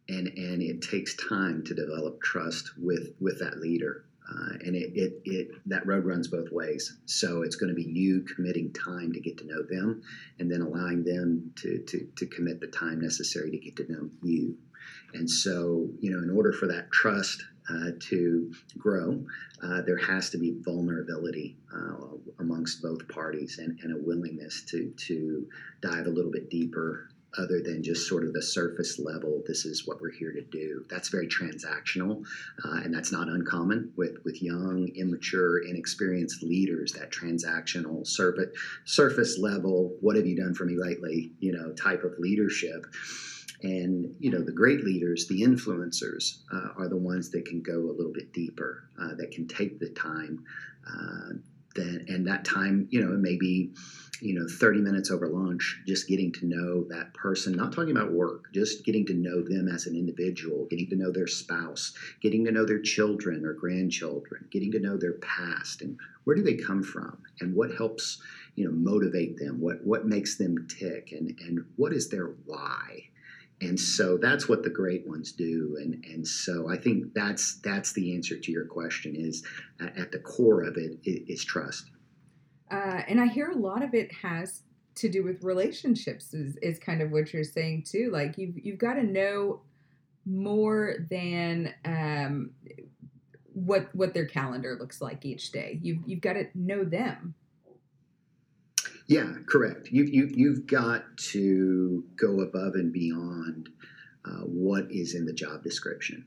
and 0.09 0.27
and 0.27 0.61
it 0.61 0.81
takes 0.81 1.15
time 1.15 1.63
to 1.65 1.73
develop 1.73 2.21
trust 2.21 2.71
with 2.77 3.13
with 3.19 3.39
that 3.39 3.59
leader. 3.59 4.05
Uh, 4.29 4.53
and 4.65 4.75
it, 4.75 4.91
it, 4.95 5.21
it 5.25 5.47
that 5.65 5.85
road 5.85 6.05
runs 6.05 6.29
both 6.29 6.49
ways. 6.49 6.97
So 7.05 7.41
it's 7.41 7.57
going 7.57 7.69
to 7.69 7.75
be 7.75 7.83
you 7.83 8.21
committing 8.21 8.71
time 8.71 9.11
to 9.13 9.19
get 9.19 9.37
to 9.39 9.45
know 9.45 9.63
them, 9.69 10.01
and 10.39 10.49
then 10.49 10.61
allowing 10.61 11.03
them 11.03 11.51
to, 11.57 11.79
to 11.79 12.07
to 12.15 12.25
commit 12.27 12.59
the 12.59 12.67
time 12.67 12.99
necessary 12.99 13.51
to 13.51 13.57
get 13.57 13.75
to 13.77 13.91
know 13.91 14.09
you. 14.21 14.57
And 15.13 15.29
so, 15.29 15.89
you 15.99 16.11
know, 16.11 16.19
in 16.19 16.29
order 16.29 16.51
for 16.51 16.67
that 16.67 16.91
trust 16.91 17.43
uh, 17.69 17.91
to 17.99 18.51
grow, 18.77 19.23
uh, 19.61 19.81
there 19.81 19.97
has 19.97 20.29
to 20.31 20.37
be 20.37 20.55
vulnerability 20.59 21.55
uh, 21.73 22.17
amongst 22.39 22.81
both 22.81 23.07
parties 23.07 23.59
and, 23.59 23.79
and, 23.83 23.93
a 23.93 24.05
willingness 24.05 24.63
to 24.63 24.91
to 24.97 25.47
dive 25.81 26.07
a 26.07 26.09
little 26.09 26.31
bit 26.31 26.49
deeper 26.49 27.09
other 27.37 27.61
than 27.61 27.81
just 27.81 28.07
sort 28.07 28.23
of 28.23 28.33
the 28.33 28.41
surface 28.41 28.99
level 28.99 29.41
this 29.47 29.65
is 29.65 29.87
what 29.87 29.99
we're 30.01 30.11
here 30.11 30.31
to 30.31 30.41
do. 30.41 30.85
That's 30.89 31.09
very 31.09 31.27
transactional 31.27 32.23
uh, 32.63 32.81
and 32.83 32.93
that's 32.93 33.11
not 33.11 33.27
uncommon 33.27 33.91
with 33.95 34.17
with 34.23 34.41
young 34.41 34.89
immature 34.95 35.59
inexperienced 35.59 36.43
leaders 36.43 36.91
that 36.93 37.11
transactional 37.11 38.05
surface 38.05 38.55
surface 38.85 39.39
level 39.39 39.95
what 40.01 40.15
have 40.15 40.27
you 40.27 40.35
done 40.35 40.53
for 40.53 40.65
me 40.65 40.75
lately 40.77 41.31
you 41.39 41.51
know 41.53 41.73
type 41.73 42.03
of 42.03 42.13
leadership 42.19 42.85
and 43.63 44.13
you 44.19 44.29
know 44.29 44.41
the 44.41 44.51
great 44.51 44.83
leaders 44.83 45.27
the 45.27 45.41
influencers 45.41 46.41
uh, 46.53 46.69
are 46.77 46.87
the 46.87 46.97
ones 46.97 47.31
that 47.31 47.45
can 47.45 47.61
go 47.61 47.79
a 47.89 47.95
little 47.95 48.13
bit 48.13 48.31
deeper 48.33 48.89
uh, 49.01 49.15
that 49.15 49.31
can 49.31 49.47
take 49.47 49.79
the 49.79 49.89
time 49.89 50.43
uh, 50.87 51.33
and 51.75 52.27
that 52.27 52.45
time 52.45 52.87
you 52.91 53.03
know 53.03 53.13
it 53.13 53.19
may 53.19 53.35
be 53.35 53.73
you 54.21 54.35
know 54.35 54.45
30 54.47 54.81
minutes 54.81 55.09
over 55.09 55.27
lunch 55.27 55.81
just 55.87 56.07
getting 56.07 56.31
to 56.31 56.45
know 56.45 56.83
that 56.89 57.13
person 57.13 57.55
not 57.55 57.73
talking 57.73 57.91
about 57.91 58.11
work 58.11 58.53
just 58.53 58.85
getting 58.85 59.05
to 59.05 59.13
know 59.13 59.41
them 59.41 59.67
as 59.67 59.87
an 59.87 59.95
individual 59.95 60.67
getting 60.69 60.87
to 60.89 60.95
know 60.95 61.11
their 61.11 61.27
spouse 61.27 61.93
getting 62.21 62.45
to 62.45 62.51
know 62.51 62.65
their 62.65 62.81
children 62.81 63.43
or 63.45 63.53
grandchildren 63.53 64.47
getting 64.51 64.71
to 64.71 64.79
know 64.79 64.97
their 64.97 65.13
past 65.13 65.81
and 65.81 65.97
where 66.25 66.35
do 66.35 66.43
they 66.43 66.53
come 66.53 66.83
from 66.83 67.17
and 67.41 67.55
what 67.55 67.73
helps 67.75 68.21
you 68.55 68.65
know 68.65 68.71
motivate 68.71 69.37
them 69.37 69.59
what 69.59 69.83
what 69.83 70.05
makes 70.05 70.37
them 70.37 70.67
tick 70.67 71.09
and 71.11 71.37
and 71.41 71.65
what 71.75 71.91
is 71.91 72.09
their 72.09 72.35
why 72.45 73.03
and 73.63 73.79
so 73.79 74.17
that's 74.17 74.47
what 74.47 74.63
the 74.63 74.69
great 74.69 75.07
ones 75.07 75.31
do. 75.31 75.77
And 75.81 76.03
and 76.05 76.27
so 76.27 76.69
i 76.69 76.77
think 76.77 77.13
that's 77.13 77.59
that's 77.61 77.93
the 77.93 78.15
answer 78.15 78.37
to 78.37 78.51
your 78.51 78.65
question 78.65 79.15
is 79.15 79.43
uh, 79.81 79.89
at 79.97 80.11
the 80.11 80.19
core 80.19 80.63
of 80.63 80.77
it 80.77 80.99
is 81.03 81.43
trust. 81.43 81.89
Uh, 82.71 83.01
and 83.07 83.19
i 83.19 83.27
hear 83.27 83.51
a 83.51 83.57
lot 83.57 83.83
of 83.83 83.93
it 83.93 84.11
has 84.21 84.63
to 84.95 85.09
do 85.09 85.23
with 85.23 85.43
relationships 85.43 86.33
is, 86.33 86.55
is 86.57 86.77
kind 86.79 87.01
of 87.01 87.11
what 87.11 87.33
you're 87.33 87.43
saying 87.43 87.83
too. 87.83 88.09
Like 88.11 88.37
you've 88.37 88.57
you've 88.63 88.77
got 88.77 88.93
to 88.93 89.03
know 89.03 89.61
more 90.25 90.95
than 91.09 91.73
um, 91.85 92.51
what 93.53 93.93
what 93.93 94.13
their 94.13 94.25
calendar 94.25 94.77
looks 94.79 95.01
like 95.01 95.25
each 95.25 95.51
day. 95.51 95.79
You've 95.81 95.99
you've 96.05 96.21
got 96.21 96.33
to 96.33 96.47
know 96.55 96.83
them 96.83 97.35
yeah, 99.07 99.33
correct. 99.47 99.89
You, 99.91 100.03
you, 100.05 100.29
you've 100.33 100.65
got 100.65 101.17
to 101.31 102.03
go 102.15 102.41
above 102.41 102.75
and 102.75 102.93
beyond 102.93 103.69
uh, 104.25 104.43
what 104.45 104.85
is 104.89 105.13
in 105.13 105.25
the 105.25 105.33
job 105.33 105.63
description, 105.63 106.25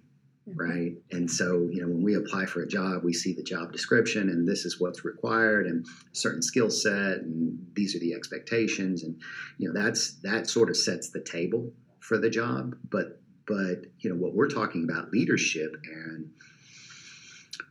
mm-hmm. 0.49 0.59
right? 0.59 0.93
And 1.11 1.31
so, 1.31 1.69
you 1.73 1.81
know, 1.81 1.89
when 1.89 2.03
we 2.03 2.15
apply 2.17 2.47
for 2.47 2.63
a 2.63 2.69
job, 2.69 3.03
we 3.03 3.15
see 3.15 3.33
the 3.33 3.43
job 3.43 3.73
description 3.73 4.29
and 4.29 4.47
this 4.47 4.67
is 4.67 4.79
what's 4.79 5.05
required 5.05 5.67
and 5.67 5.87
certain 6.13 6.43
skill 6.43 6.71
set 6.71 7.19
and 7.19 7.59
these 7.75 7.97
are 7.97 8.01
the 8.01 8.13
expectations. 8.13 9.03
And, 9.03 9.21
you 9.59 9.73
know, 9.73 9.81
that's 9.83 10.15
that 10.23 10.49
sort 10.49 10.69
of 10.69 10.77
sets 10.77 11.11
the 11.11 11.21
table 11.21 11.73
for 12.01 12.19
the 12.19 12.31
job. 12.31 12.77
But, 12.91 13.21
but, 13.47 13.87
you 14.01 14.11
know, 14.11 14.17
what 14.17 14.35
we're 14.35 14.49
talking 14.49 14.85
about 14.85 15.13
leadership 15.13 15.75
and 15.85 16.31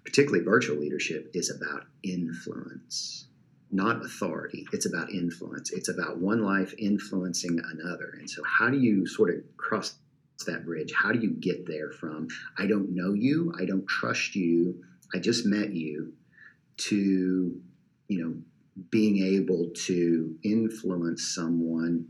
particularly 0.03 0.43
virtual 0.43 0.77
leadership 0.77 1.29
is 1.35 1.51
about 1.51 1.85
influence 2.01 3.27
not 3.71 4.06
authority. 4.06 4.65
It's 4.71 4.86
about 4.86 5.12
influence. 5.12 5.71
It's 5.71 5.89
about 5.89 6.19
one 6.19 6.43
life 6.43 6.73
influencing 6.78 7.60
another. 7.60 8.15
And 8.17 8.30
so, 8.30 8.43
how 8.43 8.69
do 8.69 8.78
you 8.78 9.08
sort 9.08 9.34
of 9.34 9.41
cross 9.58 9.95
that 10.45 10.65
bridge? 10.65 10.93
How 10.93 11.12
do 11.12 11.19
you 11.19 11.32
get 11.32 11.65
there 11.65 11.91
from 11.91 12.28
I 12.58 12.67
don't 12.67 12.93
know 12.93 13.13
you, 13.13 13.54
I 13.60 13.65
don't 13.65 13.88
trust 13.88 14.36
you, 14.36 14.84
I 15.13 15.19
just 15.19 15.45
met 15.45 15.71
you, 15.71 16.13
to 16.78 17.62
you 18.08 18.23
know 18.23 18.36
being 18.89 19.23
able 19.23 19.69
to 19.73 20.36
influence 20.43 21.34
someone 21.34 22.08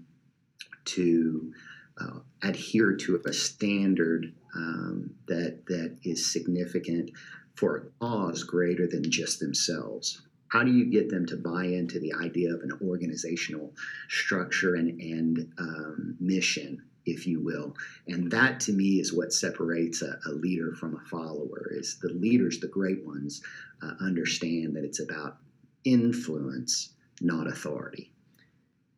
to 0.86 1.54
uh, 2.00 2.20
adhere 2.42 2.96
to 2.96 3.22
a 3.26 3.34
standard 3.34 4.34
um, 4.56 5.12
that 5.28 5.66
that 5.68 5.98
is 6.04 6.32
significant 6.32 7.12
for 7.56 7.78
a 7.78 8.06
cause 8.06 8.44
greater 8.44 8.88
than 8.88 9.10
just 9.10 9.40
themselves 9.40 10.22
how 10.56 10.64
do 10.64 10.72
you 10.72 10.86
get 10.86 11.10
them 11.10 11.26
to 11.26 11.36
buy 11.36 11.66
into 11.66 12.00
the 12.00 12.14
idea 12.14 12.54
of 12.54 12.62
an 12.62 12.72
organizational 12.82 13.74
structure 14.08 14.76
and, 14.76 15.02
and 15.02 15.54
um, 15.58 16.16
mission 16.22 16.82
if 17.06 17.28
you 17.28 17.42
will? 17.42 17.76
And 18.08 18.32
that 18.32 18.62
to 18.62 18.72
me 18.72 19.02
is 19.02 19.12
what 19.12 19.34
separates 19.34 20.02
a, 20.02 20.18
a, 20.26 20.32
leader 20.32 20.74
from 20.80 20.96
a 20.96 21.10
follower 21.10 21.72
is 21.72 22.00
the 22.02 22.08
leaders 22.08 22.62
the 22.62 22.70
great 22.70 23.06
ones 23.06 23.42
uh, 23.84 23.96
understand 24.00 24.78
that 24.78 24.86
it's 24.86 25.02
about 25.02 25.40
influence 25.84 26.94
not 27.20 27.48
authority. 27.48 28.14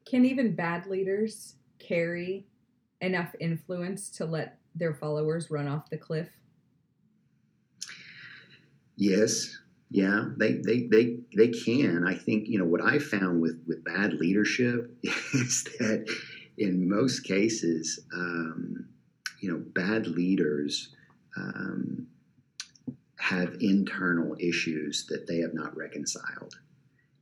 Can 0.05 0.25
even 0.25 0.53
bad 0.53 0.85
leaders 0.85 1.55
carry 1.79 2.45
enough 3.01 3.33
influence 3.39 4.11
to 4.11 4.25
let 4.25 4.59
their 4.75 4.93
followers 4.93 5.49
run 5.49 5.67
off 5.67 5.89
the 5.89 5.97
cliff? 5.97 6.29
Yes 8.95 9.57
yeah, 9.89 10.25
they, 10.37 10.53
they 10.53 10.87
they 10.91 11.17
they 11.35 11.47
can. 11.47 12.05
I 12.05 12.15
think 12.15 12.47
you 12.47 12.59
know 12.59 12.65
what 12.65 12.81
I 12.81 12.99
found 12.99 13.41
with 13.41 13.61
with 13.65 13.85
bad 13.85 14.13
leadership 14.13 14.91
is 15.03 15.63
that 15.79 16.05
in 16.57 16.89
most 16.89 17.21
cases, 17.21 17.99
um, 18.13 18.87
you 19.39 19.51
know, 19.51 19.63
bad 19.73 20.07
leaders 20.07 20.89
um, 21.37 22.07
have 23.17 23.55
internal 23.61 24.35
issues 24.39 25.05
that 25.07 25.25
they 25.25 25.37
have 25.37 25.53
not 25.53 25.77
reconciled, 25.77 26.55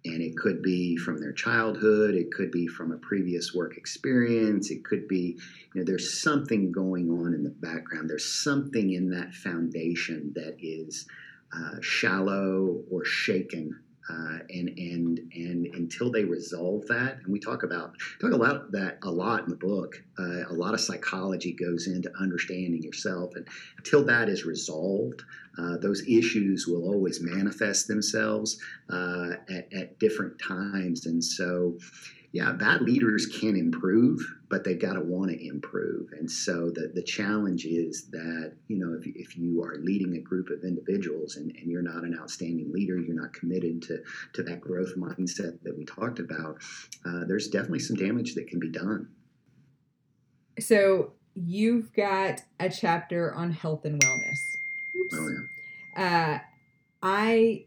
and 0.04 0.24
it 0.24 0.36
could 0.36 0.64
be 0.64 0.98
from 0.98 1.20
their 1.20 1.34
childhood, 1.34 2.16
it 2.16 2.32
could 2.32 2.50
be 2.50 2.66
from 2.66 2.92
a 2.92 2.98
previous 2.98 3.54
work 3.54 3.78
experience, 3.78 4.72
it 4.72 4.84
could 4.84 5.08
be 5.08 5.38
you 5.76 5.82
know 5.82 5.86
there's 5.86 6.20
something 6.20 6.72
going 6.72 7.12
on 7.12 7.36
in 7.36 7.44
the 7.44 7.52
background. 7.60 8.10
There's 8.10 8.42
something 8.44 8.92
in 8.92 9.12
that 9.12 9.36
foundation 9.36 10.32
that 10.34 10.58
is 10.60 11.06
uh, 11.54 11.82
shallow 11.82 12.82
or 12.90 13.04
shaken. 13.06 13.80
Uh, 14.08 14.38
and 14.52 14.70
and 14.78 15.20
and 15.34 15.66
until 15.74 16.12
they 16.12 16.24
resolve 16.24 16.86
that, 16.86 17.18
and 17.24 17.34
we 17.34 17.40
talk 17.40 17.64
about 17.64 17.92
talk 18.22 18.34
about 18.34 18.72
that 18.72 19.00
a 19.02 19.10
lot 19.10 19.42
in 19.42 19.50
the 19.50 19.56
book. 19.56 19.96
Uh, 20.20 20.44
a 20.48 20.54
lot 20.54 20.76
of 20.76 20.80
psychology 20.80 21.54
goes 21.54 21.88
into 21.88 22.12
understanding 22.20 22.84
yourself, 22.84 23.32
and 23.36 23.48
until 23.80 24.06
that 24.06 24.30
is 24.30 24.46
resolved, 24.46 25.24
uh, 25.58 25.78
those 25.78 26.04
issues 26.08 26.68
will 26.68 26.84
always 26.84 27.20
manifest 27.22 27.88
themselves 27.88 28.60
uh, 28.92 29.32
at, 29.50 29.74
at 29.74 30.00
different 30.00 30.40
times. 30.40 31.06
And 31.06 31.24
so, 31.24 31.78
yeah, 32.32 32.52
bad 32.52 32.82
leaders 32.82 33.26
can 33.26 33.56
improve, 33.56 34.20
but 34.56 34.64
they've 34.64 34.80
got 34.80 34.94
to 34.94 35.02
want 35.02 35.30
to 35.30 35.48
improve. 35.48 36.14
And 36.18 36.32
so 36.32 36.70
the, 36.70 36.90
the 36.94 37.04
challenge 37.04 37.66
is 37.66 38.08
that, 38.12 38.54
you 38.70 38.78
know, 38.78 38.98
if, 38.98 39.06
if 39.06 39.36
you 39.36 39.62
are 39.62 39.76
leading 39.82 40.16
a 40.16 40.22
group 40.22 40.50
of 40.50 40.64
individuals 40.64 41.36
and, 41.36 41.54
and 41.58 41.70
you're 41.70 41.82
not 41.82 42.06
an 42.06 42.18
outstanding 42.18 42.72
leader, 42.72 42.98
you're 42.98 43.22
not 43.22 43.34
committed 43.34 43.82
to, 43.82 44.00
to 44.32 44.44
that 44.44 44.62
growth 44.62 44.94
mindset 44.96 45.62
that 45.64 45.78
we 45.78 45.84
talked 45.84 46.20
about, 46.20 46.56
uh, 47.06 47.26
there's 47.28 47.50
definitely 47.50 47.80
some 47.80 47.98
damage 47.98 48.34
that 48.36 48.48
can 48.48 48.62
be 48.62 48.70
done. 48.70 49.10
So 50.58 51.12
you've 51.34 51.92
got 51.92 52.40
a 52.58 52.70
chapter 52.70 53.34
on 53.34 53.52
health 53.52 53.84
and 53.84 54.02
wellness. 54.02 54.40
Oops. 55.02 55.16
Oh, 55.20 55.30
yeah. 55.98 56.38
Uh, 56.38 56.40
I 57.04 57.66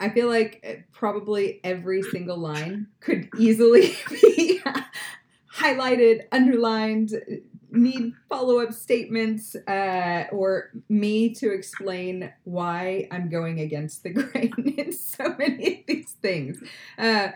I 0.00 0.08
feel 0.08 0.28
like 0.28 0.64
uh, 0.66 0.80
probably 0.92 1.60
every 1.62 2.02
single 2.02 2.38
line 2.38 2.86
could 3.00 3.28
easily 3.38 3.94
be 4.10 4.62
highlighted, 5.54 6.22
underlined, 6.32 7.12
need 7.72 8.14
follow 8.28 8.60
up 8.60 8.72
statements, 8.72 9.54
uh, 9.54 10.24
or 10.32 10.70
me 10.88 11.34
to 11.34 11.52
explain 11.52 12.32
why 12.44 13.08
I'm 13.10 13.28
going 13.28 13.60
against 13.60 14.02
the 14.02 14.10
grain 14.14 14.74
in 14.76 14.92
so 14.92 15.34
many 15.38 15.80
of 15.80 15.86
these 15.86 16.12
things. 16.20 16.62
Uh, 16.98 17.28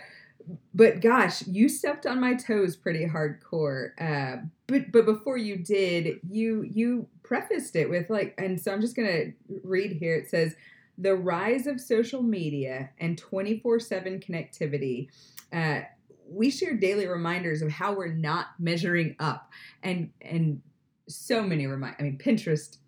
but 0.74 1.00
gosh, 1.00 1.46
you 1.46 1.68
stepped 1.68 2.06
on 2.06 2.20
my 2.20 2.34
toes 2.34 2.76
pretty 2.76 3.06
hardcore. 3.06 3.90
Uh, 3.98 4.42
but 4.66 4.92
but 4.92 5.04
before 5.04 5.38
you 5.38 5.56
did, 5.56 6.20
you 6.28 6.62
you 6.62 7.08
prefaced 7.22 7.76
it 7.76 7.88
with 7.88 8.10
like, 8.10 8.34
and 8.38 8.60
so 8.60 8.72
I'm 8.72 8.80
just 8.80 8.96
gonna 8.96 9.32
read 9.62 9.92
here. 9.92 10.14
It 10.14 10.28
says 10.28 10.54
the 10.98 11.14
rise 11.14 11.66
of 11.66 11.80
social 11.80 12.22
media 12.22 12.90
and 12.98 13.18
24 13.18 13.80
7 13.80 14.20
connectivity. 14.20 15.08
Uh, 15.52 15.82
we 16.28 16.50
share 16.50 16.74
daily 16.74 17.06
reminders 17.06 17.62
of 17.62 17.70
how 17.70 17.94
we're 17.94 18.12
not 18.12 18.48
measuring 18.58 19.16
up 19.18 19.50
and 19.82 20.10
and 20.20 20.60
so 21.08 21.42
many 21.42 21.66
remind 21.66 21.94
i 21.98 22.02
mean 22.02 22.18
pinterest 22.18 22.78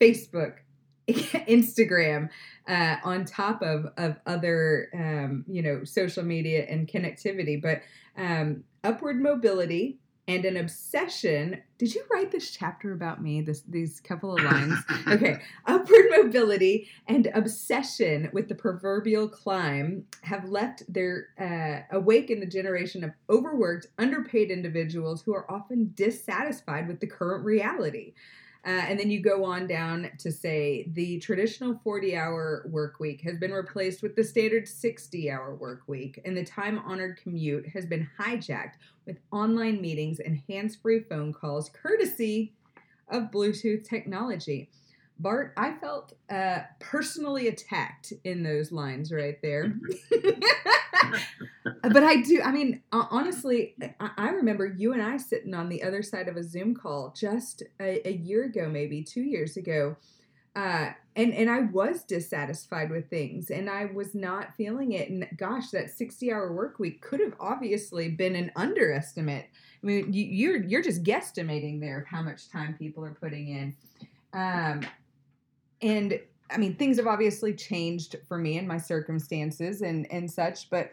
facebook 0.00 0.56
instagram 1.08 2.28
uh, 2.68 2.96
on 3.04 3.24
top 3.24 3.62
of 3.62 3.86
of 3.96 4.16
other 4.26 4.88
um, 4.94 5.44
you 5.48 5.62
know 5.62 5.84
social 5.84 6.22
media 6.22 6.64
and 6.68 6.88
connectivity. 6.88 7.60
But 7.60 7.82
um, 8.16 8.64
upward 8.84 9.20
mobility 9.20 9.98
and 10.28 10.44
an 10.44 10.56
obsession. 10.56 11.60
Did 11.78 11.94
you 11.94 12.04
write 12.10 12.30
this 12.30 12.50
chapter 12.52 12.92
about 12.92 13.20
me? 13.20 13.40
This 13.40 13.62
these 13.62 14.00
couple 14.00 14.36
of 14.36 14.44
lines. 14.44 14.78
okay, 15.08 15.38
upward 15.66 16.06
mobility 16.10 16.88
and 17.08 17.28
obsession 17.34 18.30
with 18.32 18.48
the 18.48 18.54
proverbial 18.54 19.28
climb 19.28 20.04
have 20.22 20.48
left 20.48 20.84
their 20.92 21.28
uh, 21.40 21.96
awaken 21.96 22.38
the 22.38 22.46
generation 22.46 23.02
of 23.02 23.10
overworked, 23.28 23.88
underpaid 23.98 24.50
individuals 24.50 25.22
who 25.22 25.34
are 25.34 25.50
often 25.50 25.92
dissatisfied 25.94 26.86
with 26.86 27.00
the 27.00 27.06
current 27.06 27.44
reality. 27.44 28.14
Uh, 28.64 28.70
and 28.70 28.98
then 28.98 29.10
you 29.10 29.20
go 29.20 29.44
on 29.44 29.66
down 29.66 30.08
to 30.18 30.30
say 30.30 30.88
the 30.92 31.18
traditional 31.18 31.80
40 31.82 32.16
hour 32.16 32.64
work 32.70 33.00
week 33.00 33.20
has 33.22 33.36
been 33.36 33.50
replaced 33.50 34.02
with 34.02 34.14
the 34.14 34.22
standard 34.22 34.68
60 34.68 35.30
hour 35.30 35.56
work 35.56 35.82
week, 35.88 36.20
and 36.24 36.36
the 36.36 36.44
time 36.44 36.78
honored 36.86 37.18
commute 37.20 37.66
has 37.68 37.86
been 37.86 38.08
hijacked 38.20 38.74
with 39.04 39.18
online 39.32 39.80
meetings 39.80 40.20
and 40.20 40.40
hands 40.48 40.76
free 40.76 41.00
phone 41.00 41.32
calls, 41.32 41.70
courtesy 41.70 42.52
of 43.08 43.32
Bluetooth 43.32 43.84
technology. 43.88 44.70
Bart, 45.22 45.52
I 45.56 45.72
felt 45.74 46.14
uh, 46.28 46.60
personally 46.80 47.46
attacked 47.46 48.12
in 48.24 48.42
those 48.42 48.72
lines 48.72 49.12
right 49.12 49.40
there. 49.40 49.72
but 51.82 52.02
I 52.02 52.22
do, 52.22 52.42
I 52.44 52.50
mean, 52.50 52.82
honestly, 52.90 53.76
I 54.00 54.30
remember 54.30 54.66
you 54.66 54.92
and 54.92 55.00
I 55.00 55.16
sitting 55.18 55.54
on 55.54 55.68
the 55.68 55.84
other 55.84 56.02
side 56.02 56.26
of 56.26 56.36
a 56.36 56.42
Zoom 56.42 56.74
call 56.74 57.14
just 57.16 57.62
a, 57.80 58.06
a 58.06 58.12
year 58.12 58.44
ago, 58.44 58.68
maybe 58.68 59.04
two 59.04 59.22
years 59.22 59.56
ago. 59.56 59.96
Uh, 60.56 60.90
and 61.16 61.32
and 61.32 61.50
I 61.50 61.60
was 61.60 62.04
dissatisfied 62.04 62.90
with 62.90 63.08
things, 63.08 63.50
and 63.50 63.70
I 63.70 63.86
was 63.86 64.14
not 64.14 64.54
feeling 64.54 64.92
it. 64.92 65.08
And 65.08 65.26
gosh, 65.36 65.70
that 65.70 65.90
sixty-hour 65.90 66.52
work 66.52 66.78
week 66.78 67.00
could 67.00 67.20
have 67.20 67.32
obviously 67.40 68.10
been 68.10 68.36
an 68.36 68.52
underestimate. 68.54 69.46
I 69.82 69.86
mean, 69.86 70.12
you, 70.12 70.24
you're 70.24 70.62
you're 70.62 70.82
just 70.82 71.04
guesstimating 71.04 71.80
there 71.80 72.00
of 72.00 72.06
how 72.06 72.22
much 72.22 72.50
time 72.50 72.76
people 72.78 73.02
are 73.02 73.14
putting 73.14 73.48
in. 73.48 73.76
Um, 74.34 74.82
and 75.82 76.18
I 76.50 76.58
mean, 76.58 76.76
things 76.76 76.98
have 76.98 77.06
obviously 77.06 77.54
changed 77.54 78.16
for 78.28 78.38
me 78.38 78.58
and 78.58 78.68
my 78.68 78.78
circumstances 78.78 79.82
and 79.82 80.06
and 80.10 80.30
such, 80.30 80.70
but 80.70 80.92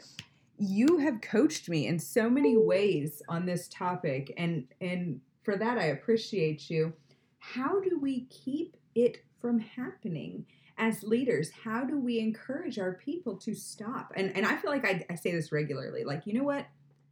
you 0.58 0.98
have 0.98 1.22
coached 1.22 1.70
me 1.70 1.88
in 1.88 2.00
so 2.00 2.30
many 2.30 2.58
ways 2.58 3.22
on 3.30 3.46
this 3.46 3.68
topic, 3.70 4.34
and 4.38 4.68
and 4.82 5.22
for 5.44 5.56
that 5.58 5.78
I 5.78 5.86
appreciate 5.86 6.70
you. 6.70 6.94
How 7.38 7.80
do 7.80 7.98
we 8.02 8.26
keep 8.26 8.76
it 8.96 9.24
from 9.40 9.60
happening? 9.60 10.46
as 10.82 11.04
leaders? 11.04 11.52
How 11.52 11.84
do 11.84 12.00
we 12.00 12.20
encourage 12.20 12.80
our 12.80 12.94
people 12.94 13.36
to 13.40 13.54
stop? 13.54 14.14
And 14.16 14.36
and 14.36 14.46
i 14.46 14.56
feel 14.56 14.72
like 14.72 14.86
I, 14.86 15.06
I, 15.10 15.16
say 15.16 15.34
this 15.34 15.52
regularly 15.52 16.06
like 16.06 16.26
you 16.26 16.34
know 16.34 16.46
what? 16.46 16.66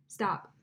Stop. 0.07 0.53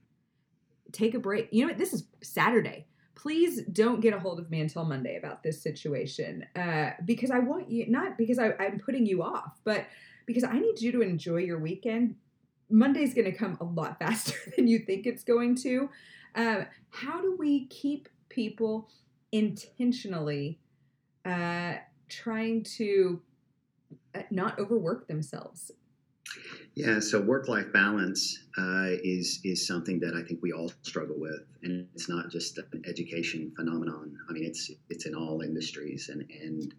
Take 0.90 1.12
a 1.12 1.18
break. 1.18 1.48
You 1.53 1.62
know 1.62 1.68
what? 1.68 1.79
This 1.79 1.92
is 1.92 2.05
saturday 2.22 2.87
please 3.14 3.62
don't 3.72 4.00
get 4.00 4.14
a 4.14 4.18
hold 4.18 4.38
of 4.38 4.50
me 4.50 4.61
until 4.61 4.85
Monday 4.85 5.16
about 5.16 5.42
this 5.42 5.62
situation 5.62 6.46
uh, 6.57 6.90
because 7.05 7.31
I 7.31 7.38
want 7.38 7.70
you, 7.70 7.88
not 7.88 8.18
because 8.18 8.38
I, 8.38 8.53
I'm 8.59 8.79
putting 8.79 9.07
you 9.07 9.22
off, 9.22 9.59
but 9.64 9.87
because 10.27 10.44
I 10.44 10.59
need 10.59 10.81
you 10.81 10.92
to 10.92 11.03
enjoy 11.03 11.38
your 11.38 11.59
weekend. 11.59 12.16
Monday's 12.70 13.14
going 13.14 13.31
to 13.31 13.37
come 13.37 13.57
a 13.61 13.64
lot 13.64 13.98
faster 14.00 14.37
than 14.57 14.66
you 14.66 14.79
think 14.79 15.07
it's 15.07 15.24
going 15.24 15.57
to. 15.57 15.88
Uh, 16.35 16.64
how 16.90 17.20
do 17.20 17.37
we 17.38 17.66
keep 17.66 18.09
people 18.29 18.88
intentionally 19.33 20.59
uh, 21.24 21.74
trying 22.09 22.62
to 22.62 23.20
uh, 24.14 24.22
not 24.31 24.59
overwork 24.59 25.07
themselves 25.07 25.70
yeah, 26.75 26.99
so 26.99 27.21
work-life 27.21 27.73
balance 27.73 28.41
uh, 28.59 28.89
is 29.05 29.41
is 29.45 29.67
something 29.67 30.01
that 30.01 30.15
I 30.15 30.23
think 30.23 30.43
we 30.43 30.53
all 30.53 30.73
struggle 30.83 31.17
with, 31.19 31.43
and 31.63 31.87
it's 31.95 32.09
not 32.09 32.31
just 32.31 32.59
an 32.59 32.83
education 32.87 33.53
phenomenon. 33.55 34.19
I 34.29 34.33
mean, 34.33 34.45
it's 34.45 34.71
it's 34.91 35.07
in 35.07 35.15
all 35.15 35.43
industries, 35.43 36.09
and 36.09 36.29
and 36.31 36.75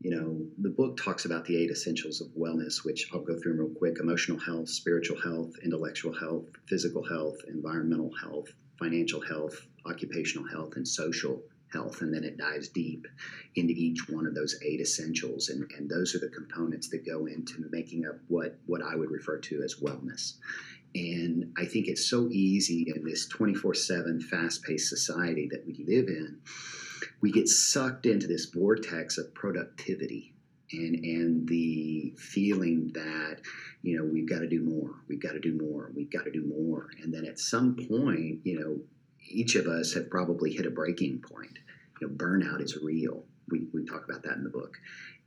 you 0.00 0.10
know 0.10 0.46
the 0.58 0.68
book 0.68 0.96
talks 0.96 1.24
about 1.24 1.44
the 1.44 1.56
eight 1.56 1.70
essentials 1.70 2.20
of 2.20 2.28
wellness, 2.38 2.84
which 2.84 3.08
I'll 3.12 3.20
go 3.20 3.36
through 3.40 3.54
real 3.54 3.74
quick: 3.74 3.98
emotional 3.98 4.38
health, 4.38 4.68
spiritual 4.68 5.20
health, 5.20 5.52
intellectual 5.64 6.14
health, 6.14 6.44
physical 6.66 7.04
health, 7.04 7.36
environmental 7.48 8.12
health, 8.22 8.48
financial 8.78 9.20
health, 9.20 9.66
occupational 9.86 10.46
health, 10.46 10.74
and 10.76 10.86
social 10.86 11.42
health 11.72 12.00
and 12.00 12.12
then 12.14 12.24
it 12.24 12.36
dives 12.36 12.68
deep 12.68 13.06
into 13.54 13.72
each 13.72 14.08
one 14.08 14.26
of 14.26 14.34
those 14.34 14.58
eight 14.64 14.80
essentials. 14.80 15.48
And, 15.48 15.70
and 15.76 15.88
those 15.88 16.14
are 16.14 16.18
the 16.18 16.28
components 16.28 16.88
that 16.90 17.06
go 17.06 17.26
into 17.26 17.64
making 17.70 18.06
up 18.06 18.16
what 18.28 18.58
what 18.66 18.82
i 18.82 18.94
would 18.94 19.10
refer 19.10 19.38
to 19.38 19.62
as 19.62 19.76
wellness. 19.82 20.34
And 20.94 21.52
i 21.58 21.64
think 21.64 21.88
it's 21.88 22.08
so 22.08 22.28
easy 22.30 22.86
in 22.94 23.04
this 23.04 23.28
24-7 23.28 24.22
fast-paced 24.22 24.88
society 24.88 25.48
that 25.50 25.64
we 25.66 25.84
live 25.86 26.08
in 26.08 26.38
we 27.20 27.32
get 27.32 27.48
sucked 27.48 28.06
into 28.06 28.26
this 28.26 28.46
vortex 28.46 29.18
of 29.18 29.34
productivity 29.34 30.34
and 30.72 30.96
and 31.04 31.48
the 31.48 32.12
feeling 32.16 32.90
that 32.94 33.38
you 33.82 33.96
know 33.96 34.04
we've 34.04 34.28
got 34.28 34.40
to 34.40 34.48
do 34.48 34.62
more 34.62 34.90
we've 35.08 35.22
got 35.22 35.32
to 35.32 35.40
do 35.40 35.56
more 35.56 35.92
we've 35.94 36.10
got 36.10 36.24
to 36.24 36.30
do 36.30 36.44
more. 36.44 36.88
And 37.02 37.12
then 37.12 37.24
at 37.24 37.38
some 37.38 37.76
point 37.76 38.40
you 38.44 38.58
know 38.58 38.78
each 39.28 39.54
of 39.54 39.66
us 39.66 39.94
have 39.94 40.10
probably 40.10 40.52
hit 40.52 40.66
a 40.66 40.70
breaking 40.70 41.22
point. 41.22 41.58
You 42.00 42.08
know, 42.08 42.14
burnout 42.14 42.62
is 42.62 42.76
real. 42.82 43.24
We, 43.48 43.66
we 43.72 43.84
talk 43.84 44.04
about 44.08 44.22
that 44.24 44.36
in 44.36 44.44
the 44.44 44.50
book. 44.50 44.76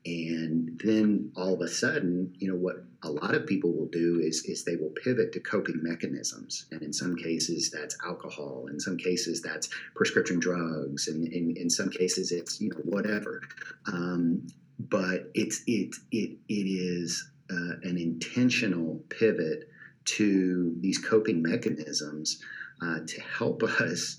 And 0.05 0.79
then 0.83 1.31
all 1.35 1.53
of 1.53 1.61
a 1.61 1.67
sudden, 1.67 2.33
you 2.37 2.47
know, 2.47 2.55
what 2.55 2.77
a 3.03 3.11
lot 3.11 3.35
of 3.35 3.45
people 3.45 3.73
will 3.73 3.89
do 3.91 4.21
is, 4.23 4.43
is 4.45 4.63
they 4.63 4.77
will 4.77 4.93
pivot 5.03 5.33
to 5.33 5.41
coping 5.41 5.81
mechanisms. 5.83 6.67
And 6.71 6.81
in 6.81 6.93
some 6.93 7.17
cases, 7.17 7.69
that's 7.69 7.97
alcohol. 8.05 8.67
In 8.71 8.79
some 8.79 8.97
cases, 8.97 9.41
that's 9.41 9.69
prescription 9.95 10.39
drugs. 10.39 11.09
And 11.09 11.27
in, 11.27 11.55
in 11.57 11.69
some 11.69 11.89
cases, 11.89 12.31
it's, 12.31 12.61
you 12.61 12.69
know, 12.69 12.81
whatever. 12.85 13.41
Um, 13.87 14.47
but 14.79 15.29
it's, 15.33 15.63
it, 15.67 15.93
it, 16.11 16.37
it 16.47 16.53
is 16.53 17.29
uh, 17.51 17.75
an 17.83 17.97
intentional 17.97 19.01
pivot 19.09 19.69
to 20.05 20.75
these 20.79 20.97
coping 20.97 21.41
mechanisms 21.41 22.41
uh, 22.81 22.99
to 23.05 23.21
help 23.21 23.63
us 23.81 24.17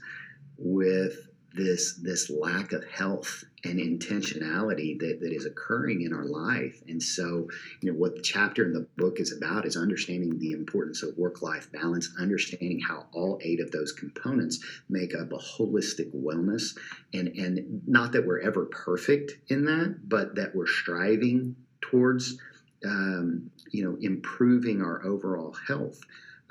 with 0.58 1.26
this 1.52 1.98
this 2.02 2.30
lack 2.30 2.72
of 2.72 2.84
health 2.84 3.44
and 3.64 3.78
intentionality 3.78 4.98
that, 4.98 5.18
that 5.20 5.32
is 5.32 5.44
occurring 5.44 6.02
in 6.02 6.12
our 6.12 6.24
life. 6.24 6.80
And 6.88 7.02
so 7.02 7.48
you 7.80 7.90
know 7.90 7.98
what 7.98 8.14
the 8.14 8.22
chapter 8.22 8.64
in 8.64 8.72
the 8.72 8.86
book 8.96 9.18
is 9.18 9.36
about 9.36 9.66
is 9.66 9.76
understanding 9.76 10.38
the 10.38 10.52
importance 10.52 11.02
of 11.02 11.16
work-life 11.18 11.70
balance 11.72 12.08
understanding 12.20 12.80
how 12.80 13.06
all 13.12 13.38
eight 13.42 13.60
of 13.60 13.70
those 13.72 13.92
components 13.92 14.64
make 14.88 15.14
up 15.14 15.32
a 15.32 15.38
holistic 15.38 16.14
wellness. 16.14 16.76
And 17.12 17.28
and 17.28 17.82
not 17.86 18.12
that 18.12 18.26
we're 18.26 18.40
ever 18.40 18.66
perfect 18.66 19.32
in 19.48 19.64
that 19.64 20.08
but 20.08 20.36
that 20.36 20.54
we're 20.54 20.66
striving 20.66 21.56
towards 21.80 22.38
um, 22.84 23.50
you 23.70 23.84
know 23.84 23.96
improving 24.00 24.82
our 24.82 25.04
overall 25.04 25.54
health 25.66 26.00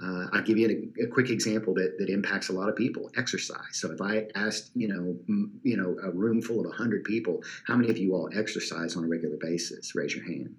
Uh, 0.01 0.27
I'll 0.31 0.41
give 0.43 0.57
you 0.57 0.91
a, 0.99 1.03
a, 1.03 1.07
quick 1.07 1.29
example 1.29 1.73
that, 1.73 1.97
that 1.99 2.09
impacts 2.09 2.49
a 2.49 2.53
lot 2.53 2.69
of 2.69 2.75
people: 2.75 3.11
exercise. 3.17 3.73
So 3.73 3.91
if 3.91 4.01
I 4.01 4.27
asked, 4.35 4.71
you 4.73 4.87
know, 4.87 5.17
m- 5.27 5.59
you 5.63 5.75
know, 5.75 5.97
a 6.01 6.11
room 6.11 6.41
full 6.41 6.65
of 6.65 6.73
hundred 6.73 7.03
people, 7.03 7.43
how 7.67 7.75
many 7.75 7.89
of 7.89 7.97
you 7.97 8.13
all 8.15 8.29
exercise 8.33 8.95
on 8.95 9.03
a 9.03 9.07
regular 9.07 9.37
basis? 9.37 9.95
Raise 9.95 10.15
your 10.15 10.23
hand. 10.23 10.55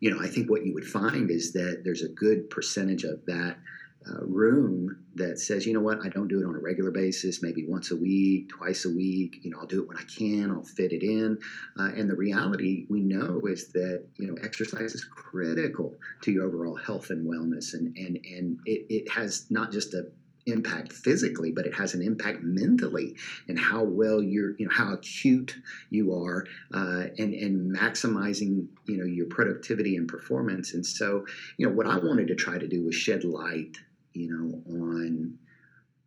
You 0.00 0.10
know, 0.10 0.20
I 0.20 0.28
think 0.28 0.50
what 0.50 0.64
you 0.66 0.74
would 0.74 0.86
find 0.86 1.30
is 1.30 1.52
that 1.52 1.82
there's 1.84 2.02
a 2.02 2.08
good 2.08 2.50
percentage 2.50 3.04
of 3.04 3.24
that 3.26 3.58
uh, 4.06 4.24
room 4.24 5.04
that 5.16 5.38
says, 5.38 5.66
you 5.66 5.74
know 5.74 5.80
what, 5.80 5.98
I 6.04 6.08
don't 6.08 6.28
do 6.28 6.40
it 6.40 6.46
on 6.46 6.54
a 6.54 6.60
regular 6.60 6.90
basis, 6.90 7.42
maybe 7.42 7.66
once 7.66 7.90
a 7.90 7.96
week, 7.96 8.48
twice 8.48 8.84
a 8.84 8.90
week. 8.90 9.40
You 9.42 9.50
know, 9.50 9.58
I'll 9.58 9.66
do 9.66 9.82
it 9.82 9.88
when 9.88 9.96
I 9.96 10.04
can. 10.04 10.50
I'll 10.50 10.62
fit 10.62 10.92
it 10.92 11.02
in. 11.02 11.38
Uh, 11.78 11.90
and 11.96 12.08
the 12.08 12.14
reality 12.14 12.86
we 12.88 13.00
know 13.00 13.40
is 13.44 13.68
that 13.72 14.04
you 14.16 14.28
know 14.28 14.36
exercise 14.42 14.94
is 14.94 15.04
critical 15.04 15.96
to 16.22 16.32
your 16.32 16.46
overall 16.46 16.76
health 16.76 17.10
and 17.10 17.26
wellness, 17.26 17.74
and 17.74 17.96
and 17.96 18.18
and 18.24 18.60
it, 18.64 18.86
it 18.88 19.10
has 19.10 19.46
not 19.50 19.72
just 19.72 19.94
a 19.94 20.06
impact 20.48 20.92
physically, 20.92 21.52
but 21.52 21.66
it 21.66 21.74
has 21.74 21.94
an 21.94 22.02
impact 22.02 22.42
mentally 22.42 23.14
and 23.48 23.58
how 23.58 23.82
well 23.84 24.22
you're, 24.22 24.56
you 24.58 24.66
know, 24.66 24.72
how 24.72 24.94
acute 24.94 25.54
you 25.90 26.14
are, 26.14 26.46
uh, 26.72 27.04
and 27.18 27.34
and 27.34 27.76
maximizing, 27.76 28.66
you 28.86 28.96
know, 28.96 29.04
your 29.04 29.26
productivity 29.26 29.96
and 29.96 30.08
performance. 30.08 30.72
And 30.72 30.84
so, 30.84 31.26
you 31.58 31.66
know, 31.66 31.74
what 31.74 31.86
I 31.86 31.98
wanted 31.98 32.28
to 32.28 32.34
try 32.34 32.58
to 32.58 32.66
do 32.66 32.84
was 32.84 32.94
shed 32.94 33.24
light 33.24 33.76
you 34.12 34.28
know, 34.30 34.74
on 34.74 35.38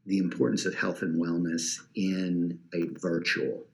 the 0.05 0.17
importance 0.17 0.65
of 0.65 0.75
health 0.75 1.01
and 1.01 1.21
wellness 1.21 1.79
in 1.95 2.59
a 2.73 2.87
virtual 2.99 3.65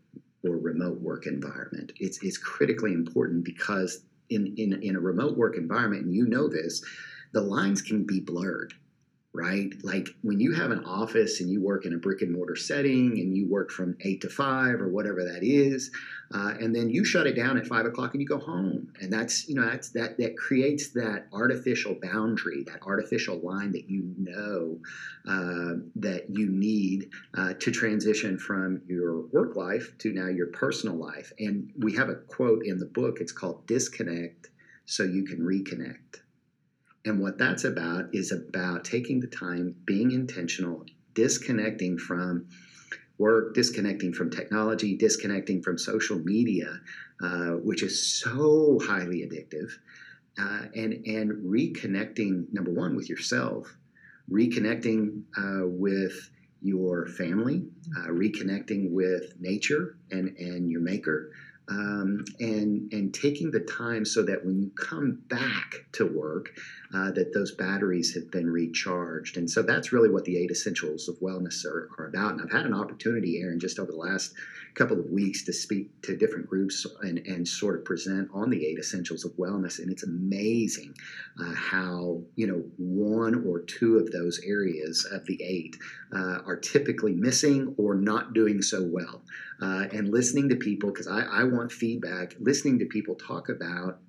or 0.43 0.57
remote 0.57 0.99
work 1.01 1.25
environment. 1.25 1.93
It's, 1.99 2.21
it's 2.21 2.37
critically 2.37 2.93
important 2.93 3.43
because 3.45 4.03
in, 4.29 4.53
in, 4.57 4.81
in 4.83 4.95
a 4.95 4.99
remote 4.99 5.37
work 5.37 5.57
environment, 5.57 6.05
and 6.05 6.13
you 6.13 6.27
know 6.27 6.47
this, 6.47 6.83
the 7.31 7.41
lines 7.41 7.81
can 7.81 8.03
be 8.03 8.19
blurred 8.19 8.73
right? 9.37 9.71
Like 9.83 10.09
when 10.23 10.39
you 10.39 10.53
have 10.55 10.71
an 10.71 10.83
office 10.83 11.39
and 11.39 11.49
you 11.49 11.61
work 11.61 11.85
in 11.85 11.93
a 11.93 11.97
brick 11.97 12.21
and 12.21 12.33
mortar 12.33 12.55
setting 12.55 13.19
and 13.19 13.37
you 13.37 13.47
work 13.47 13.69
from 13.69 13.95
eight 14.01 14.21
to 14.21 14.29
five 14.29 14.81
or 14.81 14.89
whatever 14.89 15.23
that 15.23 15.43
is, 15.43 15.91
uh, 16.33 16.55
and 16.59 16.75
then 16.75 16.89
you 16.89 17.05
shut 17.05 17.27
it 17.27 17.35
down 17.35 17.57
at 17.57 17.67
five 17.67 17.85
o'clock 17.85 18.13
and 18.13 18.21
you 18.21 18.27
go 18.27 18.39
home, 18.39 18.91
and 18.99 19.13
that's 19.13 19.47
you 19.47 19.55
know 19.55 19.65
that's 19.69 19.89
that 19.91 20.17
that 20.17 20.35
creates 20.37 20.89
that 20.89 21.27
artificial 21.31 21.95
boundary, 22.01 22.63
that 22.63 22.81
artificial 22.81 23.39
line 23.43 23.71
that 23.71 23.87
you 23.87 24.13
know 24.17 24.79
uh, 25.27 25.79
that 25.95 26.25
you 26.29 26.49
need 26.49 27.09
uh, 27.37 27.53
to 27.59 27.71
transition 27.71 28.39
from 28.39 28.81
your 28.87 29.21
work 29.27 29.55
life 29.55 29.93
to 29.99 30.11
now 30.11 30.27
your 30.27 30.47
personal 30.47 30.97
life. 30.97 31.31
And 31.37 31.71
we 31.77 31.95
have 31.95 32.09
a 32.09 32.15
quote 32.15 32.65
in 32.65 32.79
the 32.79 32.85
book. 32.85 33.17
It's 33.21 33.31
called 33.31 33.67
"Disconnect 33.67 34.49
so 34.85 35.03
you 35.03 35.23
can 35.23 35.39
reconnect." 35.39 36.26
And 37.07 37.21
what 37.21 37.37
that's 37.37 37.63
about 37.63 38.09
is 38.13 38.33
about 38.33 38.83
taking 38.83 39.21
the 39.21 39.27
time, 39.27 39.75
being 39.85 40.11
intentional, 40.11 40.85
disconnecting 41.13 41.97
from 41.97 42.47
work, 43.17 43.55
disconnecting 43.55 44.13
from 44.13 44.29
technology, 44.29 44.97
disconnecting 44.97 45.61
from 45.63 45.77
social 45.77 46.19
media, 46.19 46.79
uh, 47.23 47.51
which 47.63 47.81
is 47.81 48.19
so 48.19 48.77
highly 48.83 49.21
addictive, 49.25 49.71
uh, 50.37 50.67
and 50.75 51.05
and 51.05 51.31
reconnecting 51.45 52.45
number 52.51 52.71
one 52.71 52.95
with 52.95 53.09
yourself, 53.09 53.75
reconnecting 54.29 55.23
uh, 55.37 55.65
with 55.65 56.29
your 56.61 57.07
family, 57.07 57.65
uh, 57.97 58.07
reconnecting 58.09 58.91
with 58.91 59.33
nature 59.39 59.97
and 60.11 60.35
and 60.37 60.69
your 60.69 60.81
maker, 60.81 61.31
um, 61.69 62.23
and 62.39 62.91
and 62.93 63.13
taking 63.13 63.51
the 63.51 63.59
time 63.61 64.05
so 64.05 64.23
that 64.23 64.45
when 64.45 64.59
you 64.59 64.69
come 64.71 65.21
back 65.27 65.85
to 65.93 66.05
work, 66.05 66.49
uh, 66.93 67.11
that 67.11 67.33
those 67.33 67.51
batteries 67.51 68.13
have 68.13 68.31
been 68.31 68.49
recharged. 68.49 69.37
And 69.37 69.49
so 69.49 69.61
that's 69.61 69.91
really 69.91 70.09
what 70.09 70.25
the 70.25 70.37
eight 70.37 70.51
essentials 70.51 71.07
of 71.07 71.19
wellness 71.19 71.65
are, 71.65 71.89
are, 71.97 72.07
about. 72.07 72.33
And 72.33 72.41
I've 72.41 72.51
had 72.51 72.65
an 72.65 72.73
opportunity, 72.73 73.41
Aaron, 73.41 73.59
just 73.59 73.79
over 73.79 73.91
the 73.91 73.97
last 73.97 74.33
couple 74.73 74.99
of 74.99 75.09
weeks 75.09 75.43
to 75.43 75.51
speak 75.51 76.01
to 76.03 76.15
different 76.15 76.47
groups 76.47 76.85
and, 77.01 77.17
and 77.19 77.47
sort 77.47 77.75
of 77.75 77.83
present 77.83 78.29
on 78.33 78.49
the 78.49 78.65
eight 78.65 78.77
essentials 78.77 79.25
of 79.25 79.31
wellness. 79.33 79.79
And 79.79 79.91
it's 79.91 80.03
amazing 80.03 80.93
uh, 81.41 81.53
how 81.53 82.21
you 82.35 82.47
know 82.47 82.63
one 82.77 83.43
or 83.45 83.59
two 83.59 83.97
of 83.97 84.11
those 84.11 84.39
areas 84.45 85.05
of 85.11 85.25
the 85.25 85.41
eight 85.43 85.75
uh, 86.15 86.39
are 86.45 86.57
typically 86.57 87.13
missing 87.13 87.73
or 87.77 87.95
not 87.95 88.33
doing 88.33 88.61
so 88.61 88.83
well. 88.83 89.23
Uh, 89.61 89.87
and 89.91 90.09
listening 90.09 90.47
to 90.49 90.55
people 90.55 90.91
because 90.91 91.07
I, 91.07 91.21
I 91.21 91.43
want 91.43 91.71
feedback. 91.71 92.35
Listening 92.39 92.77
to 92.79 92.85
people 92.85 93.15
talk 93.15 93.49
about 93.49 93.99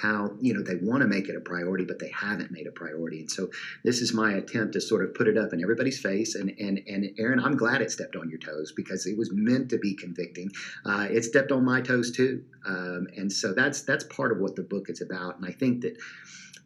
how 0.00 0.30
you 0.40 0.54
know 0.54 0.62
they 0.62 0.76
want 0.76 1.02
to 1.02 1.08
make 1.08 1.28
it 1.28 1.36
a 1.36 1.40
priority 1.40 1.84
but 1.84 1.98
they 1.98 2.10
haven't 2.10 2.50
made 2.50 2.66
a 2.66 2.72
priority. 2.72 3.20
And 3.20 3.30
so 3.30 3.50
this 3.84 4.00
is 4.00 4.14
my 4.14 4.34
attempt 4.34 4.72
to 4.74 4.80
sort 4.80 5.04
of 5.04 5.14
put 5.14 5.28
it 5.28 5.36
up 5.36 5.52
in 5.52 5.62
everybody's 5.62 6.00
face. 6.00 6.34
And 6.34 6.50
and 6.58 6.80
and 6.86 7.10
aaron 7.18 7.40
i'm 7.40 7.56
glad 7.56 7.82
it 7.82 7.90
stepped 7.90 8.16
on 8.16 8.28
your 8.28 8.38
toes 8.38 8.72
because 8.76 9.06
it 9.06 9.16
was 9.16 9.30
meant 9.32 9.70
to 9.70 9.78
be 9.78 9.94
convicting. 9.94 10.50
Uh, 10.84 11.06
it 11.10 11.24
stepped 11.24 11.52
on 11.52 11.64
my 11.64 11.80
toes 11.80 12.10
too. 12.10 12.44
Um, 12.66 13.06
and 13.16 13.32
so 13.32 13.52
that's 13.52 13.82
that's 13.82 14.04
part 14.04 14.32
of 14.32 14.38
what 14.38 14.56
the 14.56 14.62
book 14.62 14.88
is 14.88 15.00
about. 15.00 15.36
And 15.36 15.46
i 15.46 15.52
think 15.52 15.82
that 15.82 15.96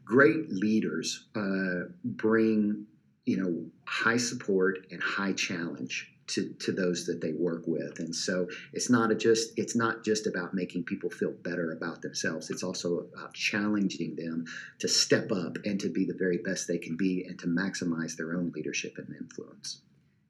great 0.04 0.50
leaders 0.50 1.26
uh, 1.34 1.88
bring 2.04 2.86
you 3.24 3.36
know 3.36 3.64
high 3.86 4.16
support 4.16 4.86
and 4.90 5.02
high 5.02 5.32
challenge 5.32 6.13
to, 6.28 6.52
to 6.60 6.72
those 6.72 7.06
that 7.06 7.20
they 7.20 7.32
work 7.32 7.64
with. 7.66 7.98
And 7.98 8.14
so 8.14 8.48
it's 8.72 8.90
not 8.90 9.10
a 9.10 9.14
just 9.14 9.52
it's 9.56 9.76
not 9.76 10.04
just 10.04 10.26
about 10.26 10.54
making 10.54 10.84
people 10.84 11.10
feel 11.10 11.32
better 11.32 11.72
about 11.72 12.02
themselves. 12.02 12.50
It's 12.50 12.62
also 12.62 13.06
about 13.12 13.34
challenging 13.34 14.16
them 14.16 14.44
to 14.78 14.88
step 14.88 15.30
up 15.30 15.58
and 15.64 15.78
to 15.80 15.88
be 15.88 16.04
the 16.04 16.14
very 16.14 16.38
best 16.38 16.68
they 16.68 16.78
can 16.78 16.96
be 16.96 17.24
and 17.28 17.38
to 17.40 17.46
maximize 17.46 18.16
their 18.16 18.34
own 18.34 18.52
leadership 18.54 18.98
and 18.98 19.14
influence. 19.16 19.80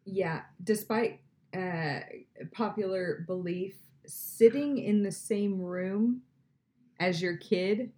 Yeah 0.04 0.42
despite 0.62 1.20
uh, 1.56 2.00
popular 2.52 3.24
belief 3.26 3.76
sitting 4.06 4.78
in 4.78 5.02
the 5.02 5.12
same 5.12 5.60
room 5.60 6.20
as 6.98 7.22
your 7.22 7.36
kid 7.36 7.92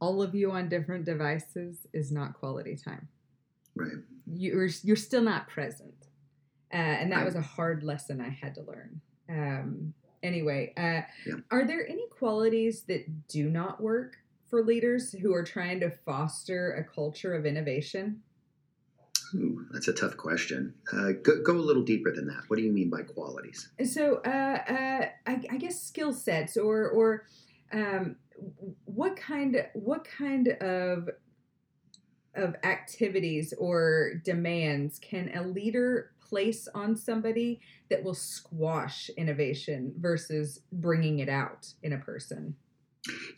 all 0.00 0.22
of 0.22 0.34
you 0.34 0.50
on 0.50 0.68
different 0.68 1.04
devices 1.04 1.86
is 1.92 2.12
not 2.12 2.34
quality 2.34 2.76
time. 2.76 3.08
Right. 3.74 3.92
You're 4.26 4.68
you're 4.82 4.96
still 4.96 5.22
not 5.22 5.48
present 5.48 6.03
uh, 6.72 6.76
and 6.76 7.12
that 7.12 7.24
was 7.24 7.34
a 7.34 7.42
hard 7.42 7.82
lesson 7.82 8.20
I 8.20 8.30
had 8.30 8.54
to 8.56 8.62
learn. 8.62 9.00
Um, 9.28 9.94
anyway, 10.22 10.72
uh, 10.76 11.02
yeah. 11.26 11.40
are 11.50 11.66
there 11.66 11.86
any 11.88 12.06
qualities 12.08 12.82
that 12.88 13.28
do 13.28 13.48
not 13.48 13.80
work 13.80 14.16
for 14.48 14.62
leaders 14.62 15.12
who 15.12 15.34
are 15.34 15.44
trying 15.44 15.80
to 15.80 15.90
foster 15.90 16.72
a 16.74 16.84
culture 16.84 17.34
of 17.34 17.46
innovation? 17.46 18.22
Ooh, 19.34 19.66
that's 19.72 19.88
a 19.88 19.92
tough 19.92 20.16
question. 20.16 20.74
Uh, 20.92 21.12
go, 21.22 21.42
go, 21.42 21.54
a 21.54 21.58
little 21.58 21.82
deeper 21.82 22.12
than 22.12 22.26
that. 22.26 22.42
What 22.48 22.56
do 22.56 22.62
you 22.62 22.70
mean 22.70 22.88
by 22.88 23.02
qualities? 23.02 23.68
So, 23.84 24.20
uh, 24.24 24.28
uh, 24.28 25.06
I, 25.26 25.42
I, 25.50 25.56
guess 25.56 25.82
skill 25.82 26.12
sets, 26.12 26.56
or 26.56 26.88
or 26.88 27.26
um, 27.72 28.16
what 28.84 29.16
kind 29.16 29.66
what 29.72 30.04
kind 30.04 30.48
of 30.48 31.08
of 32.36 32.54
activities 32.62 33.54
or 33.58 34.14
demands 34.24 34.98
can 34.98 35.30
a 35.36 35.42
leader 35.42 36.12
place 36.34 36.66
on 36.74 36.96
somebody 36.96 37.60
that 37.90 38.02
will 38.02 38.12
squash 38.12 39.08
innovation 39.16 39.94
versus 39.98 40.62
bringing 40.72 41.20
it 41.20 41.28
out 41.28 41.68
in 41.84 41.92
a 41.92 41.98
person? 41.98 42.56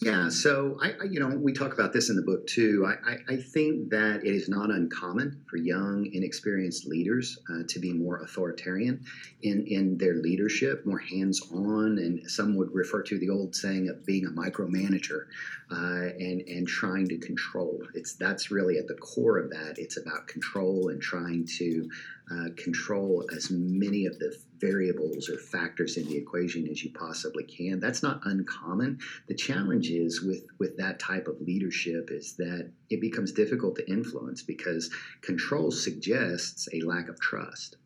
Yeah, 0.00 0.28
so 0.28 0.78
I, 0.80 0.90
I, 0.90 1.04
you 1.10 1.18
know, 1.18 1.26
we 1.26 1.52
talk 1.52 1.74
about 1.74 1.92
this 1.92 2.08
in 2.08 2.14
the 2.14 2.22
book 2.22 2.46
too. 2.46 2.86
I, 2.86 3.10
I, 3.10 3.16
I, 3.30 3.36
think 3.36 3.90
that 3.90 4.20
it 4.24 4.32
is 4.32 4.48
not 4.48 4.70
uncommon 4.70 5.42
for 5.50 5.56
young, 5.56 6.08
inexperienced 6.12 6.86
leaders 6.86 7.36
uh, 7.50 7.64
to 7.66 7.80
be 7.80 7.92
more 7.92 8.18
authoritarian 8.18 9.04
in 9.42 9.66
in 9.66 9.98
their 9.98 10.14
leadership, 10.14 10.86
more 10.86 11.00
hands-on, 11.00 11.98
and 11.98 12.30
some 12.30 12.54
would 12.56 12.72
refer 12.72 13.02
to 13.04 13.18
the 13.18 13.28
old 13.28 13.56
saying 13.56 13.88
of 13.88 14.06
being 14.06 14.26
a 14.26 14.30
micromanager 14.30 15.26
uh, 15.72 16.12
and 16.16 16.42
and 16.42 16.68
trying 16.68 17.08
to 17.08 17.18
control. 17.18 17.82
It's 17.94 18.14
that's 18.14 18.52
really 18.52 18.78
at 18.78 18.86
the 18.86 18.94
core 18.94 19.38
of 19.38 19.50
that. 19.50 19.78
It's 19.78 19.96
about 19.96 20.28
control 20.28 20.90
and 20.90 21.02
trying 21.02 21.44
to 21.58 21.88
uh, 22.30 22.48
control 22.56 23.24
as 23.34 23.50
many 23.50 24.04
of 24.06 24.18
the 24.18 24.36
variables 24.58 25.28
or 25.28 25.38
factors 25.38 25.96
in 25.96 26.06
the 26.06 26.16
equation 26.16 26.66
as 26.68 26.82
you 26.82 26.90
possibly 26.90 27.44
can. 27.44 27.78
That's 27.78 28.02
not 28.02 28.20
uncommon. 28.24 28.98
The 29.28 29.34
challenge 29.34 29.90
is 29.90 30.22
with 30.22 30.42
with 30.58 30.76
that 30.78 30.98
type 30.98 31.28
of 31.28 31.40
leadership 31.40 32.08
is 32.10 32.34
that 32.36 32.70
it 32.90 33.00
becomes 33.00 33.32
difficult 33.32 33.76
to 33.76 33.88
influence 33.88 34.42
because 34.42 34.90
control 35.20 35.70
suggests 35.70 36.68
a 36.72 36.80
lack 36.80 37.08
of 37.08 37.20
trust. 37.20 37.76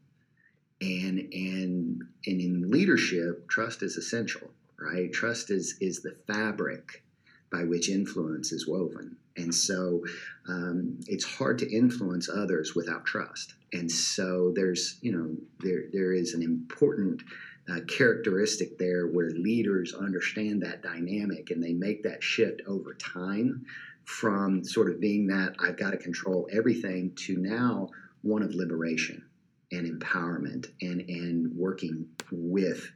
And 0.80 1.18
and 1.34 2.02
and 2.24 2.40
in 2.40 2.70
leadership, 2.70 3.46
trust 3.48 3.82
is 3.82 3.96
essential, 3.96 4.50
right? 4.78 5.12
Trust 5.12 5.50
is 5.50 5.76
is 5.82 6.00
the 6.00 6.16
fabric 6.26 7.04
by 7.52 7.64
which 7.64 7.90
influence 7.90 8.52
is 8.52 8.66
woven. 8.66 9.16
And 9.40 9.54
so 9.54 10.04
um, 10.48 11.00
it's 11.06 11.24
hard 11.24 11.58
to 11.58 11.70
influence 11.70 12.28
others 12.28 12.74
without 12.74 13.04
trust. 13.04 13.54
And 13.72 13.90
so 13.90 14.52
there's, 14.54 14.98
you 15.00 15.12
know, 15.12 15.36
there, 15.60 15.84
there 15.92 16.12
is 16.12 16.34
an 16.34 16.42
important 16.42 17.22
uh, 17.70 17.80
characteristic 17.86 18.78
there 18.78 19.06
where 19.06 19.30
leaders 19.30 19.94
understand 19.94 20.62
that 20.62 20.82
dynamic 20.82 21.50
and 21.50 21.62
they 21.62 21.72
make 21.72 22.02
that 22.02 22.22
shift 22.22 22.62
over 22.66 22.94
time 22.94 23.64
from 24.04 24.64
sort 24.64 24.90
of 24.90 25.00
being 25.00 25.26
that 25.28 25.54
I've 25.60 25.76
got 25.76 25.90
to 25.90 25.96
control 25.96 26.48
everything 26.52 27.12
to 27.26 27.36
now 27.36 27.90
one 28.22 28.42
of 28.42 28.54
liberation 28.54 29.24
and 29.72 30.00
empowerment 30.00 30.66
and 30.82 31.00
and 31.02 31.56
working 31.56 32.06
with 32.32 32.90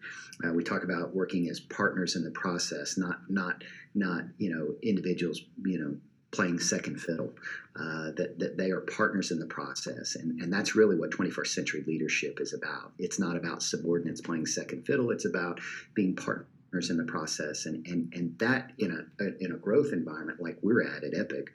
uh, 0.45 0.53
we 0.53 0.65
talk 0.65 0.83
about 0.83 1.15
working 1.15 1.49
as 1.49 1.61
partners 1.61 2.17
in 2.17 2.25
the 2.25 2.33
process 2.33 2.99
not 2.99 3.19
not 3.29 3.63
not 3.95 4.25
you 4.39 4.51
know 4.51 4.75
individuals 4.83 5.41
you 5.65 5.79
know 5.79 5.97
playing 6.35 6.59
second 6.59 7.01
fiddle 7.01 7.33
uh, 7.77 8.11
that, 8.17 8.39
that 8.39 8.57
they 8.57 8.71
are 8.71 8.81
partners 8.81 9.31
in 9.31 9.39
the 9.39 9.47
process 9.47 10.17
and, 10.17 10.41
and 10.41 10.53
that's 10.53 10.75
really 10.75 10.97
what 10.97 11.11
21st 11.11 11.47
century 11.47 11.85
leadership 11.87 12.41
is 12.41 12.53
about 12.53 12.93
it's 12.99 13.19
not 13.19 13.37
about 13.37 13.63
subordinates 13.63 14.21
playing 14.21 14.47
second 14.47 14.85
fiddle 14.85 15.11
it's 15.11 15.25
about 15.25 15.61
being 15.95 16.15
partners 16.15 16.91
in 16.91 16.97
the 16.97 17.05
process 17.05 17.67
and 17.67 17.87
and, 17.87 18.13
and 18.15 18.39
that 18.39 18.73
in 18.79 18.91
a 18.91 19.45
in 19.45 19.53
a 19.53 19.57
growth 19.57 19.93
environment 19.93 20.41
like 20.41 20.59
we're 20.63 20.83
at 20.83 21.05
at 21.05 21.15
epic 21.15 21.49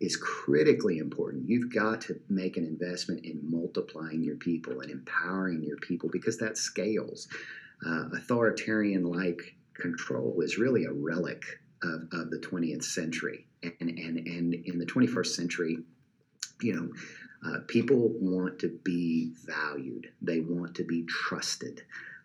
is 0.00 0.16
critically 0.16 0.98
important. 0.98 1.48
You've 1.48 1.72
got 1.72 2.00
to 2.02 2.18
make 2.28 2.56
an 2.56 2.64
investment 2.64 3.24
in 3.24 3.38
multiplying 3.42 4.24
your 4.24 4.36
people 4.36 4.80
and 4.80 4.90
empowering 4.90 5.62
your 5.62 5.76
people 5.76 6.08
because 6.10 6.38
that 6.38 6.56
scales. 6.56 7.28
Uh, 7.86 8.08
authoritarian 8.14 9.04
like 9.04 9.54
control 9.74 10.40
is 10.42 10.58
really 10.58 10.84
a 10.84 10.92
relic 10.92 11.42
of, 11.82 12.02
of 12.12 12.30
the 12.30 12.38
20th 12.38 12.84
century. 12.84 13.46
And, 13.62 13.74
and, 13.80 14.18
and 14.26 14.54
in 14.54 14.78
the 14.78 14.86
21st 14.86 15.26
century, 15.26 15.78
you 16.62 16.74
know, 16.74 16.90
uh, 17.46 17.60
people 17.68 18.12
want 18.20 18.58
to 18.60 18.68
be 18.84 19.32
valued, 19.44 20.10
they 20.20 20.40
want 20.40 20.74
to 20.76 20.84
be 20.84 21.04
trusted. 21.04 21.82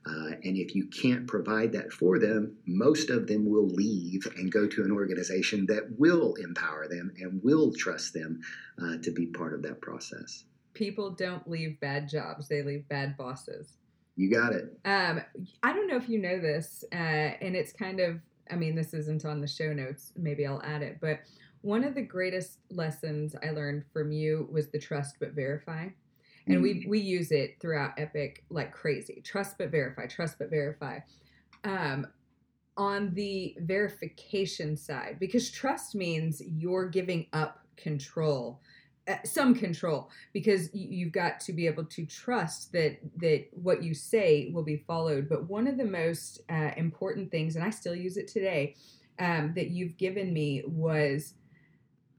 Uh, 0.08 0.36
and 0.44 0.56
if 0.58 0.76
you 0.76 0.86
can't 0.86 1.26
provide 1.26 1.72
that 1.72 1.92
for 1.92 2.20
them, 2.20 2.56
most 2.68 3.10
of 3.10 3.26
them 3.26 3.50
will 3.50 3.68
leave 3.68 4.28
and 4.38 4.52
go 4.52 4.68
to 4.68 4.84
an 4.84 4.92
organization 4.92 5.66
that 5.66 5.98
will 5.98 6.36
empower 6.36 6.88
them 6.88 7.12
and 7.20 7.42
will 7.44 7.74
trust 7.74 8.14
them 8.14 8.40
uh, 8.82 8.98
to 9.02 9.12
be 9.12 9.26
part 9.26 9.54
of 9.54 9.64
that 9.64 9.82
process. 9.82 10.44
People 10.76 11.10
don't 11.10 11.50
leave 11.50 11.80
bad 11.80 12.08
jobs, 12.08 12.48
they 12.48 12.62
leave 12.62 12.88
bad 12.88 13.18
bosses. 13.18 13.78
You 14.16 14.32
got 14.32 14.54
it. 14.54 14.78
Um, 14.86 15.22
I 15.64 15.74
don't 15.74 15.88
know 15.88 15.98
if 15.98 16.08
you 16.08 16.20
know 16.20 16.40
this, 16.40 16.86
uh, 16.92 16.96
and 16.96 17.56
it's 17.56 17.74
kind 17.74 18.00
of, 18.00 18.20
I 18.52 18.56
mean, 18.56 18.76
this 18.76 18.94
isn't 18.94 19.26
on 19.26 19.42
the 19.42 19.48
show 19.48 19.74
notes. 19.74 20.12
Maybe 20.16 20.46
I'll 20.46 20.62
add 20.64 20.82
it. 20.82 20.98
But 21.02 21.22
one 21.62 21.84
of 21.84 21.96
the 21.96 22.02
greatest 22.02 22.60
lessons 22.70 23.36
I 23.44 23.50
learned 23.50 23.86
from 23.92 24.12
you 24.12 24.48
was 24.52 24.70
the 24.70 24.80
trust 24.80 25.16
but 25.20 25.34
verify 25.34 25.88
and 26.48 26.62
we 26.62 26.76
mm. 26.76 26.88
we 26.88 27.00
use 27.00 27.32
it 27.32 27.58
throughout 27.60 27.92
epic 27.98 28.44
like 28.50 28.72
crazy 28.72 29.22
trust 29.24 29.58
but 29.58 29.72
verify 29.72 30.06
trust 30.06 30.38
but 30.38 30.50
verify 30.50 31.00
um, 31.64 32.06
on 32.78 33.14
the 33.14 33.56
verification 33.62 34.78
side 34.78 35.18
because 35.20 35.50
trust 35.50 35.96
means 35.96 36.42
you're 36.46 36.88
giving 36.88 37.26
up 37.34 37.60
control 37.78 38.62
some 39.24 39.54
control 39.54 40.10
because 40.34 40.70
you've 40.74 41.12
got 41.12 41.40
to 41.40 41.54
be 41.54 41.68
able 41.68 41.86
to 41.86 42.06
trust 42.06 42.72
that 42.72 42.98
that 43.18 43.46
what 43.52 43.84
you 43.84 43.94
say 43.94 44.50
will 44.54 44.64
be 44.64 44.78
followed 44.88 45.30
but 45.30 45.48
one 45.48 45.68
of 45.68 45.78
the 45.78 45.86
most 45.86 46.42
uh, 46.50 46.72
important 46.76 47.30
things 47.30 47.56
and 47.56 47.64
i 47.64 47.70
still 47.70 47.96
use 47.96 48.18
it 48.18 48.28
today 48.28 48.76
um, 49.20 49.54
that 49.56 49.70
you've 49.70 49.98
given 49.98 50.34
me 50.34 50.64
was 50.66 51.36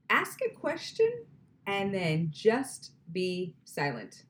ask 0.09 0.39
a 0.41 0.53
question 0.55 1.25
and 1.65 1.93
then 1.93 2.29
just 2.31 2.91
be 3.11 3.53
silent. 3.65 4.23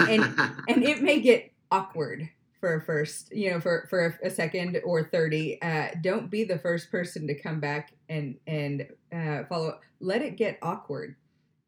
And 0.00 0.22
and 0.68 0.82
it 0.82 1.02
may 1.02 1.20
get 1.20 1.52
awkward 1.70 2.28
for 2.58 2.76
a 2.76 2.82
first, 2.82 3.32
you 3.32 3.50
know, 3.50 3.60
for 3.60 3.86
for 3.88 4.18
a, 4.22 4.26
a 4.26 4.30
second 4.30 4.80
or 4.84 5.04
30. 5.04 5.62
Uh, 5.62 5.88
don't 6.00 6.30
be 6.30 6.44
the 6.44 6.58
first 6.58 6.90
person 6.90 7.26
to 7.26 7.34
come 7.34 7.60
back 7.60 7.92
and 8.08 8.36
and 8.46 8.86
uh, 9.14 9.44
follow. 9.48 9.78
Let 10.00 10.22
it 10.22 10.36
get 10.36 10.58
awkward. 10.62 11.16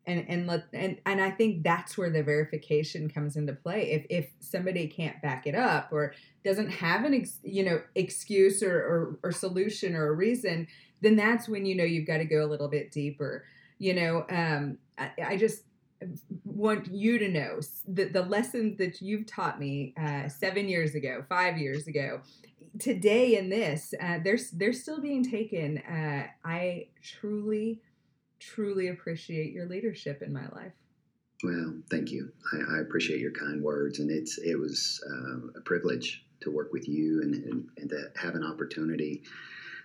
And, 0.04 0.24
and 0.28 0.46
let 0.48 0.64
and, 0.72 0.98
and 1.06 1.20
I 1.20 1.30
think 1.30 1.62
that's 1.62 1.96
where 1.96 2.10
the 2.10 2.24
verification 2.24 3.08
comes 3.08 3.36
into 3.36 3.52
play. 3.52 3.92
If 3.92 4.06
if 4.10 4.30
somebody 4.40 4.88
can't 4.88 5.22
back 5.22 5.46
it 5.46 5.54
up 5.54 5.90
or 5.92 6.14
doesn't 6.44 6.70
have 6.70 7.04
an 7.04 7.14
ex, 7.14 7.38
you 7.44 7.62
know 7.64 7.82
excuse 7.94 8.64
or, 8.64 8.76
or 8.76 9.18
or 9.22 9.30
solution 9.30 9.94
or 9.94 10.08
a 10.08 10.12
reason, 10.12 10.66
then 11.02 11.14
that's 11.14 11.48
when 11.48 11.66
you 11.66 11.76
know 11.76 11.84
you've 11.84 12.06
got 12.06 12.18
to 12.18 12.24
go 12.24 12.44
a 12.44 12.48
little 12.48 12.68
bit 12.68 12.90
deeper 12.90 13.44
you 13.82 13.94
know 13.94 14.24
um, 14.30 14.78
I, 14.96 15.10
I, 15.26 15.36
just 15.36 15.64
want 16.44 16.86
you 16.92 17.18
to 17.18 17.28
know 17.28 17.60
that 17.88 18.12
the 18.12 18.22
lessons 18.22 18.78
that 18.78 19.02
you've 19.02 19.26
taught 19.26 19.58
me 19.58 19.92
uh, 20.00 20.28
seven 20.28 20.68
years 20.68 20.94
ago 20.94 21.24
five 21.28 21.58
years 21.58 21.88
ago 21.88 22.20
today 22.78 23.36
in 23.36 23.50
this 23.50 23.92
uh, 24.00 24.18
they're, 24.22 24.38
they're 24.52 24.72
still 24.72 25.00
being 25.00 25.24
taken 25.28 25.78
uh, 25.78 26.26
i 26.44 26.86
truly 27.02 27.80
truly 28.42 28.88
appreciate 28.88 29.52
your 29.52 29.66
leadership 29.66 30.22
in 30.22 30.32
my 30.32 30.46
life. 30.54 30.72
Well 31.42 31.74
thank 31.90 32.10
you. 32.10 32.32
I, 32.52 32.76
I 32.76 32.80
appreciate 32.80 33.20
your 33.20 33.32
kind 33.32 33.62
words 33.62 33.98
and 33.98 34.10
it's 34.10 34.38
it 34.38 34.58
was 34.58 35.02
uh, 35.10 35.58
a 35.58 35.60
privilege 35.62 36.24
to 36.40 36.50
work 36.50 36.72
with 36.72 36.88
you 36.88 37.22
and, 37.22 37.34
and, 37.34 37.68
and 37.78 37.90
to 37.90 38.10
have 38.16 38.34
an 38.34 38.44
opportunity 38.44 39.22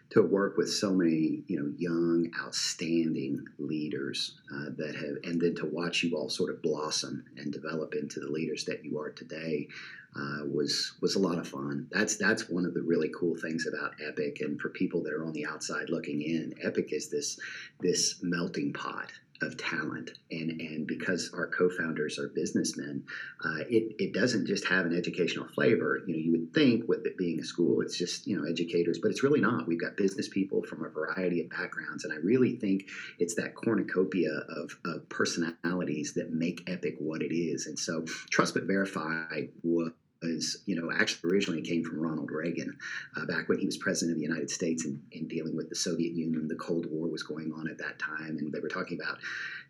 to 0.10 0.22
work 0.22 0.58
with 0.58 0.70
so 0.70 0.91
many 0.91 1.43
you 1.48 1.60
know 1.60 1.72
young 1.78 2.32
outstanding 2.39 3.43
leaders 3.60 4.38
uh, 4.54 4.70
that 4.78 4.96
have 4.96 5.17
and 5.24 5.41
then 5.41 5.56
to 5.56 5.65
watch 5.65 6.04
you 6.04 6.15
all 6.15 6.30
sort 6.30 6.50
of 6.50 6.62
blossom 6.62 7.26
and 7.38 7.52
develop 7.52 7.93
into 7.93 8.20
the 8.20 8.32
leaders 8.32 8.65
that 8.65 8.84
you 8.84 9.00
are 9.00 9.10
today 9.10 9.67
uh, 10.15 10.46
was 10.46 10.93
was 11.02 11.15
a 11.15 11.20
lot 11.20 11.38
of 11.38 11.48
fun. 11.48 11.88
That's 11.91 12.15
that's 12.15 12.50
one 12.50 12.65
of 12.65 12.74
the 12.74 12.82
really 12.82 13.12
cool 13.17 13.36
things 13.36 13.67
about 13.67 13.93
epic 14.06 14.38
and 14.41 14.60
for 14.60 14.70
people 14.70 15.04
that 15.04 15.13
are 15.13 15.26
on 15.26 15.34
the 15.34 15.46
outside 15.46 15.89
looking 15.89 16.22
in 16.22 16.56
epic 16.63 16.91
is 16.91 17.10
this 17.10 17.39
this 17.80 18.15
melting 18.24 18.74
pot 18.74 19.12
of 19.41 19.58
talent. 19.58 20.12
And 20.32 20.60
and 20.62 20.88
because 20.88 21.32
our 21.34 21.47
co-founders 21.47 22.19
are 22.19 22.30
businessmen 22.30 23.04
uh, 23.43 23.60
it, 23.69 23.95
it 24.00 24.13
doesn't 24.13 24.47
just 24.47 24.65
have 24.65 24.86
an 24.86 24.95
educational 24.95 25.47
flavor. 25.47 26.02
You 26.08 26.13
know 26.13 26.19
you 26.19 26.32
would 26.32 26.54
think 26.54 26.88
with 26.88 27.06
it 27.06 27.17
being 27.17 27.39
a 27.39 27.43
school 27.43 27.82
it's 27.82 27.97
just 27.97 28.28
you 28.28 28.38
know 28.38 28.47
educators 28.47 29.00
but 29.02 29.12
it's 29.12 29.23
really 29.23 29.41
not. 29.41 29.67
We've 29.67 29.80
got 29.80 29.97
business 29.97 30.28
people 30.28 30.63
from 30.63 30.86
a 30.86 30.89
variety 30.89 31.41
of 31.41 31.50
backgrounds 31.50 32.04
and 32.04 32.13
i 32.13 32.17
really 32.17 32.56
think 32.56 32.89
it's 33.19 33.36
that 33.36 33.56
cornucopia 33.56 34.32
of, 34.50 34.71
of 34.86 35.08
personalities 35.10 36.13
that 36.15 36.32
make 36.32 36.63
epic 36.67 36.95
what 37.00 37.21
it 37.21 37.34
is. 37.34 37.67
And 37.67 37.78
so 37.78 38.06
trust 38.30 38.54
but 38.54 38.63
verify 38.63 39.43
was 39.63 39.91
was, 40.28 40.63
you 40.66 40.76
know, 40.76 40.92
actually 40.92 41.32
originally 41.32 41.60
it 41.60 41.68
came 41.68 41.84
from 41.84 42.00
Ronald 42.00 42.32
Reagan 42.32 42.78
uh, 43.16 43.26
back 43.26 43.50
when 43.50 43.60
he 43.60 43.66
was 43.66 43.78
president 43.78 44.16
of 44.16 44.20
the 44.20 44.28
United 44.28 44.50
States 44.50 44.86
and, 44.86 45.02
and, 45.13 45.28
dealing 45.30 45.56
with 45.56 45.70
the 45.70 45.76
Soviet 45.76 46.13
Union. 46.13 46.48
The 46.48 46.56
Cold 46.56 46.86
War 46.90 47.08
was 47.08 47.24
going 47.24 47.52
on 47.52 47.68
at 47.68 47.78
that 47.80 48.00
time, 48.00 48.38
and 48.38 48.52
they 48.52 48.60
were 48.60 48.70
talking 48.70 49.00
about 49.02 49.20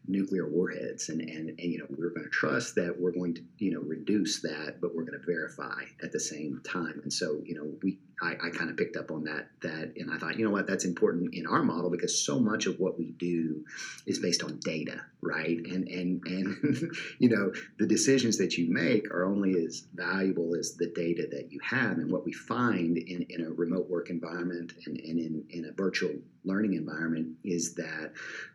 nuclear 0.08 0.48
warheads. 0.48 1.10
And, 1.10 1.22
and, 1.22 1.50
and 1.50 1.60
you 1.60 1.80
know, 1.80 1.86
we're 1.90 2.10
going 2.10 2.24
to 2.24 2.30
trust 2.30 2.76
that 2.76 2.96
we're 3.00 3.12
going 3.12 3.36
to, 3.36 3.42
you 3.58 3.72
know, 3.72 3.82
reduce 3.82 4.42
that, 4.42 4.80
but 4.82 4.96
we're 4.96 5.04
going 5.04 5.20
to 5.20 5.26
verify 5.26 5.84
at 6.04 6.12
the 6.12 6.20
same 6.20 6.62
time. 6.64 7.00
And 7.04 7.12
so, 7.12 7.42
you 7.46 7.56
know, 7.56 7.72
we 7.82 7.98
I, 8.22 8.32
I 8.32 8.50
kind 8.50 8.70
of 8.70 8.78
picked 8.78 8.98
up 8.98 9.12
on 9.12 9.26
that 9.26 9.50
that 9.62 9.94
and 9.96 10.12
I 10.12 10.18
thought, 10.18 10.40
you 10.40 10.46
know 10.46 10.52
what, 10.52 10.66
that's 10.66 10.86
important 10.86 11.36
in 11.36 11.46
our 11.46 11.62
model 11.62 11.92
because 11.92 12.26
so 12.26 12.40
much 12.40 12.66
of 12.66 12.80
what 12.80 12.98
we 12.98 13.12
do 13.12 13.64
is 14.08 14.18
based 14.20 14.44
on 14.44 14.60
data, 14.64 15.02
right? 15.22 15.58
And 15.58 15.88
and 15.88 16.26
and 16.26 16.92
you 17.20 17.30
know, 17.30 17.54
the 17.78 17.86
decisions 17.86 18.38
that 18.38 18.58
you 18.58 18.72
make 18.74 19.12
are 19.12 19.26
only 19.26 19.54
as 19.64 19.86
valuable 19.94 20.56
as 20.56 20.76
the 20.76 20.88
data 20.96 21.28
that 21.32 21.52
you 21.52 21.60
have. 21.64 21.98
And 22.00 22.12
what 22.12 22.26
we 22.26 22.34
find 22.34 22.98
in, 22.98 23.28
in 23.30 23.46
a 23.46 23.52
remote 23.52 23.88
work 23.88 24.10
environment 24.10 24.74
and, 24.86 24.98
and 24.98 25.20
in, 25.20 25.44
in 25.52 25.66
a 25.66 25.72
virtual 25.72 26.16
learning 26.44 26.74
environment 26.74 27.36
is 27.44 27.76
that 27.76 28.14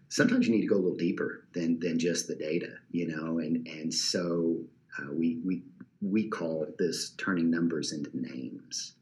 sometimes 0.09 0.48
you 0.48 0.55
need 0.55 0.62
to 0.62 0.66
go 0.66 0.77
a 0.77 0.83
little 0.83 0.96
deeper 0.96 1.44
than 1.53 1.79
than 1.79 2.01
just 2.01 2.27
the 2.27 2.35
data, 2.35 2.75
you 2.90 3.07
know, 3.07 3.38
and 3.38 3.68
and 3.68 3.94
so 3.94 4.57
uh, 4.98 5.12
we 5.12 5.40
we 5.44 5.62
we 6.01 6.29
call 6.29 6.66
this 6.81 7.11
turning 7.11 7.48
numbers 7.48 7.92
into 7.92 8.11
names 8.12 8.94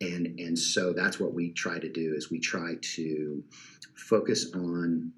and 0.00 0.38
and 0.38 0.58
so 0.58 0.92
that's 0.92 1.18
what 1.18 1.32
we 1.32 1.52
try 1.52 1.78
to 1.78 1.90
do 1.90 2.14
is 2.16 2.30
we 2.30 2.40
try 2.40 2.74
to 2.94 3.42
focus 3.94 4.52
on 4.54 5.12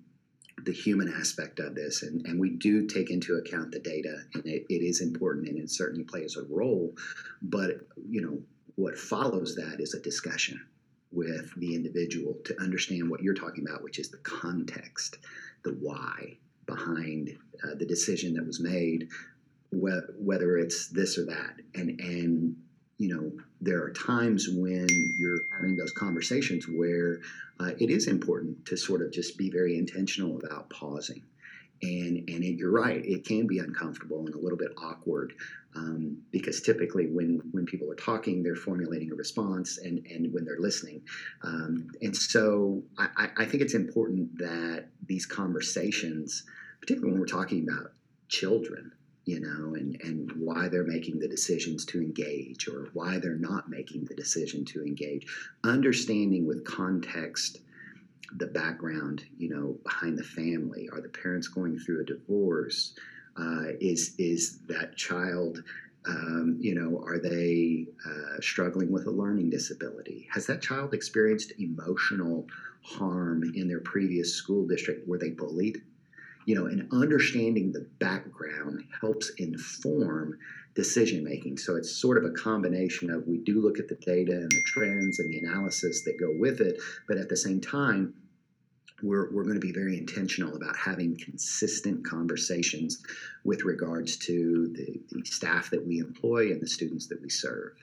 the 0.65 0.73
human 0.73 1.09
aspect 1.09 1.61
of 1.61 1.77
this. 1.77 2.03
And, 2.03 2.27
and 2.27 2.41
we 2.41 2.51
do 2.51 2.87
take 2.87 3.11
into 3.11 3.37
account 3.37 3.71
the 3.71 3.79
data 3.79 4.23
and 4.35 4.45
it, 4.45 4.67
it 4.69 4.83
is 4.83 5.01
important 5.01 5.47
and 5.47 5.57
it 5.57 5.71
certainly 5.71 6.03
plays 6.03 6.37
a 6.37 6.43
role. 6.53 6.93
But 7.43 7.81
you 8.09 8.21
know 8.23 8.39
what 8.75 8.97
follows 8.97 9.57
that 9.57 9.81
is 9.81 9.95
a 9.95 10.01
discussion 10.01 10.61
with 11.11 11.53
the 11.57 11.75
individual 11.75 12.37
to 12.45 12.61
understand 12.61 13.09
what 13.09 13.23
you're 13.23 13.35
talking 13.35 13.65
about 13.67 13.83
which 13.83 13.99
is 13.99 14.11
the 14.11 14.19
context 14.19 15.17
the 15.65 15.71
why 15.81 16.37
behind 16.67 17.31
uh, 17.65 17.75
the 17.77 17.87
decision 17.87 18.35
that 18.35 18.47
was 18.47 18.61
made 18.61 19.09
wh- 19.71 20.09
whether 20.19 20.57
it's 20.57 20.89
this 20.89 21.19
or 21.19 21.27
that. 21.27 21.57
And 21.75 22.01
and 22.01 22.57
you 22.99 23.15
know, 23.15 23.31
there 23.61 23.83
are 23.83 23.91
times 23.91 24.49
when 24.53 24.87
you're 25.19 25.39
having 25.57 25.77
those 25.77 25.93
conversations 25.93 26.67
where 26.69 27.21
uh, 27.61 27.71
it 27.79 27.91
is 27.91 28.09
important 28.09 28.67
to 28.67 28.77
sort 28.77 29.03
of 29.03 29.13
just 29.13 29.39
be 29.39 29.51
very 29.51 29.79
intentional 29.79 30.39
about 30.45 30.69
pausing. 30.69 31.23
And 31.81 32.29
and 32.29 32.43
it, 32.43 32.57
you're 32.57 32.73
right 32.73 33.01
it 33.05 33.25
can 33.25 33.47
be 33.47 33.61
uncomfortable 33.61 34.27
and 34.27 34.35
a 34.35 34.39
little 34.39 34.59
bit 34.59 34.73
awkward 34.83 35.33
um, 35.77 36.19
because 36.33 36.61
typically 36.61 37.07
when 37.07 37.41
when 37.53 37.67
people 37.67 37.89
are 37.89 37.95
talking 37.95 38.43
they're 38.43 38.57
formulating 38.57 39.13
a 39.13 39.15
response 39.15 39.79
and 39.79 40.05
and 40.11 40.35
when 40.35 40.45
they're 40.45 40.59
listening. 40.59 41.03
Um, 41.45 41.87
and 42.03 42.17
so 42.17 42.83
I, 42.99 43.29
I 43.37 43.45
think 43.45 43.63
it's 43.63 43.75
important 43.75 44.39
that 44.39 44.87
these 45.07 45.25
conversations 45.25 46.43
particularly 46.81 47.13
when 47.13 47.21
we're 47.21 47.27
talking 47.27 47.69
about 47.69 47.93
children 48.27 48.91
you 49.29 49.41
know 49.41 49.75
and 49.75 50.01
and 50.03 50.33
why 50.37 50.69
they're 50.69 50.85
making 50.85 51.19
the 51.19 51.29
decisions 51.29 51.85
to 51.85 52.01
engage 52.01 52.67
or 52.67 52.89
why 52.95 53.19
they're 53.19 53.37
not 53.37 53.69
making 53.69 54.05
the 54.07 54.15
decision 54.15 54.65
to 54.65 54.83
engage 54.83 55.27
understanding 55.65 56.47
with 56.47 56.65
context 56.65 57.61
the 58.37 58.47
background, 58.47 59.25
you 59.39 59.49
know, 59.49 59.79
behind 59.85 60.19
the 60.19 60.25
family? 60.25 60.89
Are 60.93 61.01
the 61.01 61.09
parents 61.09 61.49
going 61.49 61.79
through 61.79 62.03
a 62.03 62.05
divorce? 62.05 62.95
Uh, 63.37 63.73
is 63.81 64.15
is 64.19 64.59
that 64.67 64.97
child, 64.97 65.63
um, 66.07 66.57
you 66.61 66.75
know, 66.75 67.03
are 67.05 67.19
they 67.19 67.87
uh, 68.07 68.41
struggling 68.41 68.91
with 68.91 69.07
a 69.07 69.11
learning 69.11 69.51
disability? 69.51 70.29
Has 70.33 70.47
that 70.47 70.61
child 70.61 70.93
experienced 70.93 71.53
emotional 71.59 72.47
harm 72.83 73.53
in 73.55 73.69
their 73.69 73.81
previous 73.81 74.35
school 74.35 74.67
district? 74.67 75.07
Were 75.07 75.19
they 75.19 75.31
bullied? 75.31 75.83
You 76.49 76.55
know, 76.55 76.65
and 76.65 76.89
understanding 76.93 77.73
the 77.73 77.87
background 77.99 78.83
helps 79.03 79.31
inform 79.37 80.39
decision 80.75 81.23
making. 81.23 81.59
So 81.59 81.77
it's 81.77 81.91
sort 81.91 82.17
of 82.17 82.25
a 82.25 82.31
combination 82.31 83.11
of 83.11 83.27
we 83.27 83.37
do 83.37 83.61
look 83.61 83.79
at 83.79 83.87
the 83.87 83.97
data 83.97 84.33
and 84.33 84.51
the 84.51 84.63
trends 84.63 85.19
and 85.19 85.31
the 85.31 85.41
analysis 85.41 86.05
that 86.05 86.19
go 86.19 86.33
with 86.39 86.63
it, 86.63 86.81
but 87.07 87.19
at 87.19 87.29
the 87.29 87.37
same 87.37 87.61
time, 87.61 88.15
we're, 89.03 89.31
we're 89.31 89.43
going 89.43 89.61
to 89.61 89.61
be 89.61 89.73
very 89.73 89.99
intentional 89.99 90.57
about 90.57 90.75
having 90.75 91.19
consistent 91.23 92.03
conversations 92.07 93.03
with 93.45 93.65
regards 93.65 94.17
to 94.17 94.73
the, 94.75 95.01
the 95.11 95.25
staff 95.27 95.69
that 95.69 95.87
we 95.87 95.99
employ 95.99 96.51
and 96.51 96.63
the 96.63 96.67
students 96.67 97.09
that 97.09 97.21
we 97.21 97.29
serve. 97.29 97.75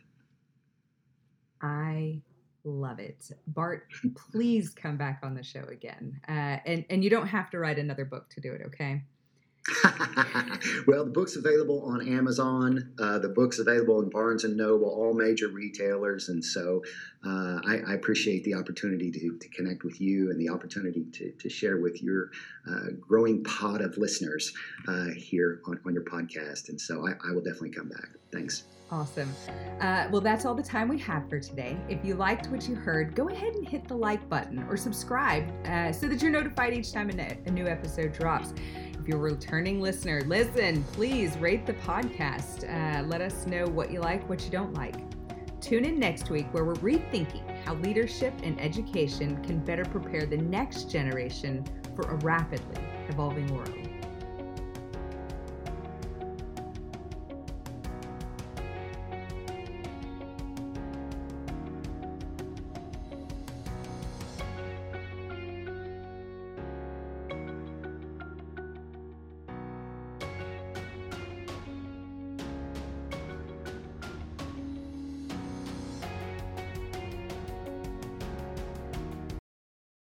I 1.61 2.20
love 2.66 2.99
it. 2.99 3.30
Bart, 3.47 3.88
please 4.32 4.70
come 4.70 4.97
back 4.97 5.20
on 5.24 5.36
the 5.36 5.43
show 5.43 5.63
again. 5.72 6.20
Uh, 6.28 6.57
and, 6.66 6.86
and 6.89 7.03
you 7.03 7.09
don't 7.09 7.28
have 7.28 7.49
to 7.51 7.59
write 7.59 7.80
another 7.80 8.05
book 8.05 8.30
to 8.32 8.41
do 8.41 8.51
it, 8.51 8.61
okay? 8.68 9.03
well, 10.88 11.03
the 11.05 11.11
book's 11.11 11.36
available 11.36 11.82
on 11.86 12.07
Amazon. 12.07 12.93
Uh, 12.99 13.18
the 13.18 13.30
book's 13.30 13.57
available 13.57 13.99
in 14.01 14.09
Barnes 14.09 14.43
and 14.43 14.55
Noble, 14.55 14.88
all 14.88 15.13
major 15.13 15.47
retailers. 15.47 16.30
And 16.30 16.43
so 16.43 16.84
uh, 17.26 17.59
I, 17.66 17.82
I, 17.88 17.93
appreciate 17.93 18.43
the 18.43 18.53
opportunity 18.53 19.09
to, 19.09 19.38
to, 19.39 19.49
connect 19.49 19.84
with 19.84 19.99
you 19.99 20.30
and 20.30 20.39
the 20.39 20.49
opportunity 20.49 21.05
to, 21.13 21.32
to 21.32 21.49
share 21.49 21.78
with 21.78 22.03
your 22.03 22.30
uh, 22.70 22.91
growing 22.99 23.43
pod 23.43 23.82
of 23.82 23.97
listeners 23.97 24.53
uh, 24.88 25.07
here 25.16 25.61
on, 25.66 25.80
on, 25.84 25.95
your 25.95 26.03
podcast. 26.03 26.70
And 26.70 26.80
so 26.80 27.07
I, 27.07 27.13
I, 27.28 27.32
will 27.32 27.41
definitely 27.41 27.72
come 27.72 27.89
back. 27.89 28.09
Thanks. 28.32 28.66
Awesome. 28.91 29.33
Uh, 29.81 30.07
well, 30.11 30.21
that's 30.21 30.45
all 30.45 30.53
the 30.53 30.63
time 30.63 30.88
we 30.88 30.99
have 30.99 31.27
for 31.27 31.39
today. 31.39 31.75
If 31.89 32.05
you 32.05 32.13
liked 32.13 32.47
what 32.47 32.67
you 32.67 32.75
heard, 32.75 33.15
go 33.15 33.29
ahead 33.29 33.55
and 33.55 33.67
hit 33.67 33.88
the 33.88 33.95
like 33.95 34.27
button 34.29 34.63
or 34.69 34.77
subscribe 34.77 35.51
uh, 35.65 35.91
so 35.91 36.07
that 36.07 36.21
you're 36.21 36.31
notified 36.31 36.73
each 36.73 36.93
time 36.93 37.09
a, 37.09 37.51
new 37.51 37.67
episode 37.67 38.13
drops. 38.13 38.53
If 38.99 39.07
you're 39.07 39.17
a 39.17 39.31
returning 39.31 39.81
listener, 39.81 40.21
listen, 40.27 40.83
please 40.93 41.36
rate 41.38 41.65
the 41.65 41.73
podcast. 41.73 42.63
Uh, 42.69 43.03
let 43.07 43.21
us 43.21 43.47
know 43.47 43.65
what 43.65 43.91
you 43.91 44.01
like, 44.01 44.27
what 44.29 44.43
you 44.45 44.51
don't 44.51 44.73
like. 44.75 44.95
Tune 45.61 45.83
in 45.83 45.99
next 45.99 46.29
week 46.29 46.45
where 46.53 46.63
we're 46.63 46.75
rethinking 46.75 47.41
how 47.65 47.73
leadership 47.75 48.33
and 48.43 48.59
education 48.61 49.43
can 49.43 49.57
better 49.59 49.83
prepare 49.83 50.27
the 50.27 50.38
next 50.38 50.91
generation 50.91 51.65
for 51.95 52.03
a 52.11 52.15
rapidly 52.17 52.81
evolving 53.09 53.47
world. 53.55 53.84